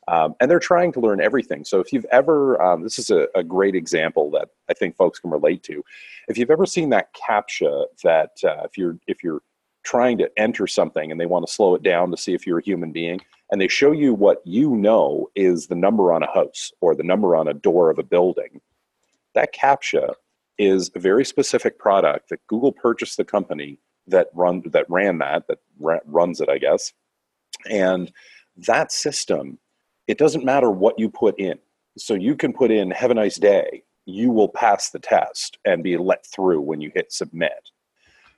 Um, 0.09 0.35
and 0.39 0.49
they're 0.49 0.59
trying 0.59 0.93
to 0.93 1.01
learn 1.01 1.19
everything. 1.19 1.65
So 1.65 1.81
if 1.81 1.91
you've 1.91 2.05
ever, 2.05 2.61
um, 2.61 2.83
this 2.83 2.97
is 2.97 3.09
a, 3.09 3.27
a, 3.35 3.43
great 3.43 3.75
example 3.75 4.31
that 4.31 4.49
I 4.69 4.73
think 4.73 4.95
folks 4.95 5.19
can 5.19 5.31
relate 5.31 5.63
to. 5.63 5.83
If 6.29 6.37
you've 6.37 6.49
ever 6.49 6.65
seen 6.65 6.89
that 6.91 7.09
captcha 7.13 7.87
that 8.05 8.31
uh, 8.41 8.63
if 8.63 8.77
you're 8.77 8.97
if 9.07 9.21
you're 9.21 9.41
trying 9.83 10.17
to 10.19 10.31
enter 10.37 10.65
something 10.65 11.11
and 11.11 11.19
they 11.19 11.25
want 11.25 11.45
to 11.45 11.51
slow 11.51 11.75
it 11.75 11.83
down 11.83 12.11
to 12.11 12.17
see 12.17 12.33
if 12.33 12.47
you're 12.47 12.59
a 12.59 12.63
human 12.63 12.93
being, 12.93 13.19
and 13.51 13.59
they 13.59 13.67
show 13.67 13.91
you 13.91 14.13
what 14.13 14.41
you 14.45 14.75
know 14.75 15.29
is 15.35 15.67
the 15.67 15.75
number 15.75 16.13
on 16.13 16.23
a 16.23 16.33
house 16.33 16.71
or 16.79 16.95
the 16.95 17.03
number 17.03 17.35
on 17.35 17.49
a 17.49 17.53
door 17.53 17.89
of 17.89 17.99
a 17.99 18.03
building, 18.03 18.61
that 19.33 19.53
captcha 19.53 20.13
is 20.57 20.89
a 20.95 20.99
very 20.99 21.25
specific 21.25 21.77
product 21.79 22.29
that 22.29 22.45
Google 22.47 22.71
purchased 22.71 23.17
the 23.17 23.25
company 23.25 23.77
that 24.07 24.27
run 24.33 24.63
that 24.67 24.89
ran 24.89 25.17
that 25.19 25.47
that 25.47 25.59
ra- 25.79 25.99
runs 26.05 26.41
it, 26.41 26.49
I 26.49 26.57
guess, 26.57 26.93
and 27.69 28.11
that 28.67 28.91
system 28.91 29.59
it 30.07 30.17
doesn't 30.17 30.45
matter 30.45 30.71
what 30.71 30.97
you 30.97 31.09
put 31.09 31.37
in. 31.39 31.59
So 31.97 32.13
you 32.13 32.35
can 32.35 32.53
put 32.53 32.71
in 32.71 32.91
have 32.91 33.11
a 33.11 33.15
nice 33.15 33.35
day, 33.35 33.83
you 34.05 34.31
will 34.31 34.49
pass 34.49 34.89
the 34.89 34.99
test 34.99 35.57
and 35.65 35.83
be 35.83 35.97
let 35.97 36.25
through 36.25 36.61
when 36.61 36.79
you 36.79 36.91
hit 36.95 37.11
submit. 37.11 37.71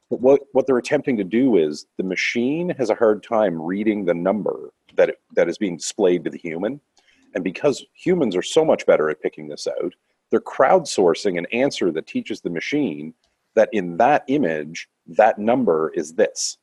But 0.09 0.21
what, 0.21 0.41
what 0.53 0.65
they're 0.65 0.79
attempting 0.79 1.17
to 1.17 1.23
do 1.23 1.57
is 1.57 1.85
the 1.97 2.03
machine 2.03 2.69
has 2.77 2.89
a 2.89 2.95
hard 2.95 3.21
time 3.21 3.61
reading 3.61 4.05
the 4.05 4.13
number 4.15 4.71
that, 4.95 5.09
it, 5.09 5.19
that 5.35 5.47
is 5.47 5.59
being 5.59 5.77
displayed 5.77 6.23
to 6.23 6.31
the 6.31 6.39
human. 6.39 6.81
And 7.35 7.43
because 7.43 7.85
humans 7.93 8.35
are 8.35 8.41
so 8.41 8.65
much 8.65 8.87
better 8.87 9.11
at 9.11 9.21
picking 9.21 9.47
this 9.47 9.67
out, 9.67 9.93
they're 10.31 10.41
crowdsourcing 10.41 11.37
an 11.37 11.45
answer 11.53 11.91
that 11.91 12.07
teaches 12.07 12.41
the 12.41 12.49
machine 12.49 13.13
that 13.53 13.69
in 13.71 13.97
that 13.97 14.23
image, 14.27 14.89
that 15.05 15.37
number 15.37 15.91
is 15.93 16.13
this. 16.13 16.57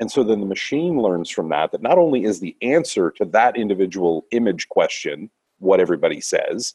And 0.00 0.10
so 0.10 0.24
then 0.24 0.40
the 0.40 0.46
machine 0.46 1.00
learns 1.00 1.28
from 1.28 1.50
that 1.50 1.72
that 1.72 1.82
not 1.82 1.98
only 1.98 2.24
is 2.24 2.40
the 2.40 2.56
answer 2.62 3.10
to 3.12 3.26
that 3.26 3.56
individual 3.56 4.24
image 4.32 4.68
question 4.70 5.30
what 5.58 5.78
everybody 5.78 6.22
says, 6.22 6.74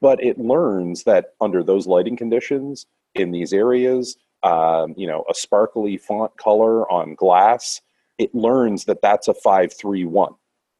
but 0.00 0.22
it 0.22 0.38
learns 0.38 1.04
that 1.04 1.34
under 1.40 1.62
those 1.62 1.86
lighting 1.86 2.16
conditions 2.16 2.86
in 3.14 3.30
these 3.30 3.52
areas, 3.52 4.16
um, 4.42 4.92
you 4.96 5.06
know, 5.06 5.24
a 5.30 5.34
sparkly 5.34 5.96
font 5.96 6.36
color 6.36 6.90
on 6.90 7.14
glass, 7.14 7.80
it 8.18 8.34
learns 8.34 8.84
that 8.84 9.02
that's 9.02 9.28
a 9.28 9.34
531. 9.34 10.34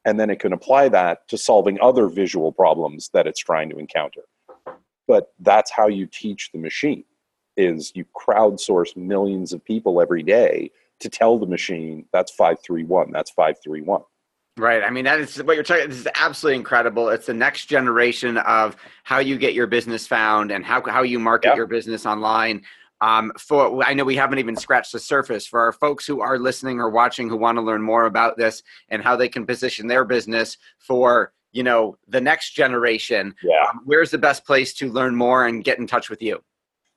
And 0.04 0.18
then 0.18 0.30
it 0.30 0.40
can 0.40 0.52
apply 0.52 0.88
that 0.90 1.28
to 1.28 1.38
solving 1.38 1.78
other 1.80 2.08
visual 2.08 2.52
problems 2.52 3.10
that 3.12 3.26
it's 3.26 3.40
trying 3.40 3.70
to 3.70 3.78
encounter. 3.78 4.22
But 5.06 5.32
that's 5.38 5.70
how 5.70 5.86
you 5.86 6.06
teach 6.06 6.50
the 6.52 6.58
machine 6.58 7.04
is 7.56 7.92
you 7.94 8.04
crowdsource 8.16 8.96
millions 8.96 9.52
of 9.52 9.64
people 9.64 10.00
every 10.00 10.22
day 10.22 10.70
to 11.00 11.08
tell 11.08 11.38
the 11.38 11.46
machine 11.46 12.04
that's 12.12 12.32
531 12.32 13.10
that's 13.12 13.30
531 13.30 14.02
Right. 14.58 14.82
I 14.82 14.90
mean, 14.90 15.04
that 15.04 15.20
is 15.20 15.42
what 15.42 15.54
you're 15.54 15.62
talking. 15.62 15.88
This 15.88 16.00
is 16.00 16.08
absolutely 16.16 16.56
incredible. 16.56 17.08
It's 17.08 17.26
the 17.26 17.34
next 17.34 17.66
generation 17.66 18.38
of 18.38 18.76
how 19.04 19.20
you 19.20 19.38
get 19.38 19.54
your 19.54 19.68
business 19.68 20.06
found 20.06 20.50
and 20.50 20.64
how 20.64 20.82
how 20.82 21.02
you 21.02 21.18
market 21.18 21.48
yep. 21.48 21.56
your 21.56 21.66
business 21.66 22.04
online. 22.04 22.62
Um, 23.00 23.32
for 23.38 23.84
I 23.84 23.94
know 23.94 24.04
we 24.04 24.16
haven't 24.16 24.40
even 24.40 24.56
scratched 24.56 24.92
the 24.92 24.98
surface 24.98 25.46
for 25.46 25.60
our 25.60 25.72
folks 25.72 26.04
who 26.04 26.20
are 26.20 26.38
listening 26.38 26.80
or 26.80 26.90
watching 26.90 27.28
who 27.28 27.36
want 27.36 27.56
to 27.56 27.62
learn 27.62 27.82
more 27.82 28.06
about 28.06 28.36
this 28.36 28.64
and 28.88 29.02
how 29.02 29.14
they 29.14 29.28
can 29.28 29.46
position 29.46 29.86
their 29.86 30.04
business 30.04 30.56
for 30.78 31.32
you 31.52 31.62
know 31.62 31.96
the 32.08 32.20
next 32.20 32.50
generation. 32.54 33.34
Yeah. 33.42 33.54
Um, 33.70 33.82
where's 33.84 34.10
the 34.10 34.18
best 34.18 34.44
place 34.44 34.74
to 34.74 34.90
learn 34.90 35.14
more 35.14 35.46
and 35.46 35.62
get 35.62 35.78
in 35.78 35.86
touch 35.86 36.10
with 36.10 36.20
you? 36.20 36.42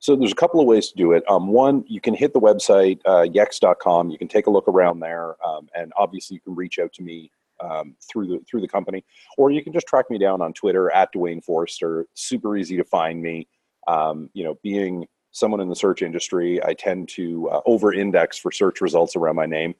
So 0.02 0.16
there's 0.16 0.32
a 0.32 0.34
couple 0.34 0.58
of 0.58 0.66
ways 0.66 0.88
to 0.88 0.96
do 0.96 1.12
it. 1.12 1.22
Um, 1.30 1.46
one, 1.46 1.84
you 1.86 2.00
can 2.00 2.12
hit 2.12 2.32
the 2.32 2.40
website 2.40 2.98
uh, 3.04 3.24
yext.com. 3.24 4.10
You 4.10 4.18
can 4.18 4.26
take 4.26 4.48
a 4.48 4.50
look 4.50 4.66
around 4.66 4.98
there, 4.98 5.36
um, 5.46 5.68
and 5.76 5.92
obviously 5.96 6.34
you 6.34 6.40
can 6.40 6.56
reach 6.56 6.80
out 6.80 6.92
to 6.94 7.04
me 7.04 7.30
um, 7.62 7.94
through 8.10 8.26
the 8.26 8.40
through 8.50 8.62
the 8.62 8.68
company, 8.68 9.04
or 9.38 9.52
you 9.52 9.62
can 9.62 9.72
just 9.72 9.86
track 9.86 10.10
me 10.10 10.18
down 10.18 10.42
on 10.42 10.52
Twitter 10.54 10.90
at 10.90 11.12
Duane 11.12 11.40
Forrester. 11.40 12.04
Super 12.14 12.56
easy 12.56 12.76
to 12.76 12.82
find 12.82 13.22
me. 13.22 13.46
Um, 13.86 14.28
you 14.34 14.42
know, 14.42 14.58
being 14.64 15.06
someone 15.30 15.60
in 15.60 15.68
the 15.68 15.76
search 15.76 16.02
industry, 16.02 16.60
I 16.64 16.74
tend 16.74 17.08
to 17.10 17.48
uh, 17.50 17.60
over-index 17.64 18.38
for 18.38 18.50
search 18.50 18.80
results 18.80 19.14
around 19.14 19.36
my 19.36 19.46
name. 19.46 19.72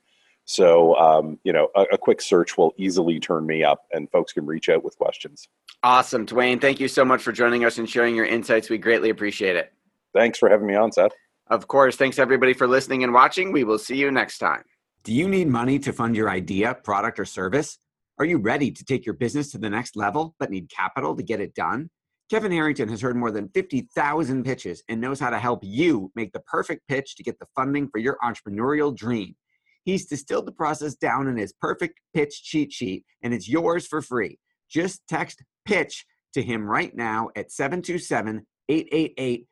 So, 0.44 0.94
um, 0.98 1.40
you 1.42 1.52
know, 1.52 1.68
a, 1.74 1.82
a, 1.92 1.98
quick 1.98 2.20
search 2.22 2.56
will 2.56 2.74
easily 2.76 3.18
turn 3.18 3.44
me 3.44 3.64
up, 3.64 3.86
and 3.92 4.08
folks 4.10 4.32
can 4.32 4.46
reach 4.46 4.68
out 4.68 4.84
with 4.84 4.96
questions. 4.96 5.48
Awesome, 5.82 6.26
Duane. 6.26 6.60
Thank 6.60 6.78
you 6.78 6.86
so 6.86 7.04
much 7.04 7.22
for 7.22 7.32
joining 7.32 7.64
us 7.64 7.78
and 7.78 7.90
sharing 7.90 8.14
your 8.14 8.26
insights. 8.26 8.70
We 8.70 8.78
greatly 8.78 9.10
appreciate 9.10 9.56
it. 9.56 9.72
Thanks 10.14 10.38
for 10.38 10.48
having 10.48 10.66
me 10.66 10.74
on, 10.74 10.92
Seth. 10.92 11.12
Of 11.48 11.68
course. 11.68 11.96
Thanks, 11.96 12.18
everybody, 12.18 12.52
for 12.52 12.66
listening 12.66 13.04
and 13.04 13.12
watching. 13.12 13.52
We 13.52 13.64
will 13.64 13.78
see 13.78 13.96
you 13.96 14.10
next 14.10 14.38
time. 14.38 14.62
Do 15.04 15.12
you 15.12 15.28
need 15.28 15.48
money 15.48 15.78
to 15.80 15.92
fund 15.92 16.14
your 16.14 16.30
idea, 16.30 16.74
product, 16.74 17.18
or 17.18 17.24
service? 17.24 17.78
Are 18.18 18.24
you 18.24 18.38
ready 18.38 18.70
to 18.70 18.84
take 18.84 19.04
your 19.04 19.14
business 19.14 19.50
to 19.52 19.58
the 19.58 19.70
next 19.70 19.96
level 19.96 20.34
but 20.38 20.50
need 20.50 20.70
capital 20.70 21.16
to 21.16 21.22
get 21.22 21.40
it 21.40 21.54
done? 21.54 21.90
Kevin 22.30 22.52
Harrington 22.52 22.88
has 22.88 23.00
heard 23.00 23.16
more 23.16 23.30
than 23.30 23.48
50,000 23.48 24.44
pitches 24.44 24.82
and 24.88 25.00
knows 25.00 25.20
how 25.20 25.28
to 25.28 25.38
help 25.38 25.60
you 25.62 26.10
make 26.14 26.32
the 26.32 26.40
perfect 26.40 26.86
pitch 26.88 27.16
to 27.16 27.22
get 27.22 27.38
the 27.38 27.48
funding 27.54 27.88
for 27.88 27.98
your 27.98 28.16
entrepreneurial 28.22 28.94
dream. 28.94 29.34
He's 29.84 30.06
distilled 30.06 30.46
the 30.46 30.52
process 30.52 30.94
down 30.94 31.26
in 31.26 31.36
his 31.36 31.52
perfect 31.52 32.00
pitch 32.14 32.42
cheat 32.44 32.72
sheet, 32.72 33.04
and 33.22 33.34
it's 33.34 33.48
yours 33.48 33.86
for 33.86 34.00
free. 34.00 34.38
Just 34.70 35.02
text 35.08 35.42
pitch 35.66 36.06
to 36.34 36.42
him 36.42 36.64
right 36.64 36.94
now 36.94 37.28
at 37.36 37.50
727 37.50 38.46
888 38.68 39.46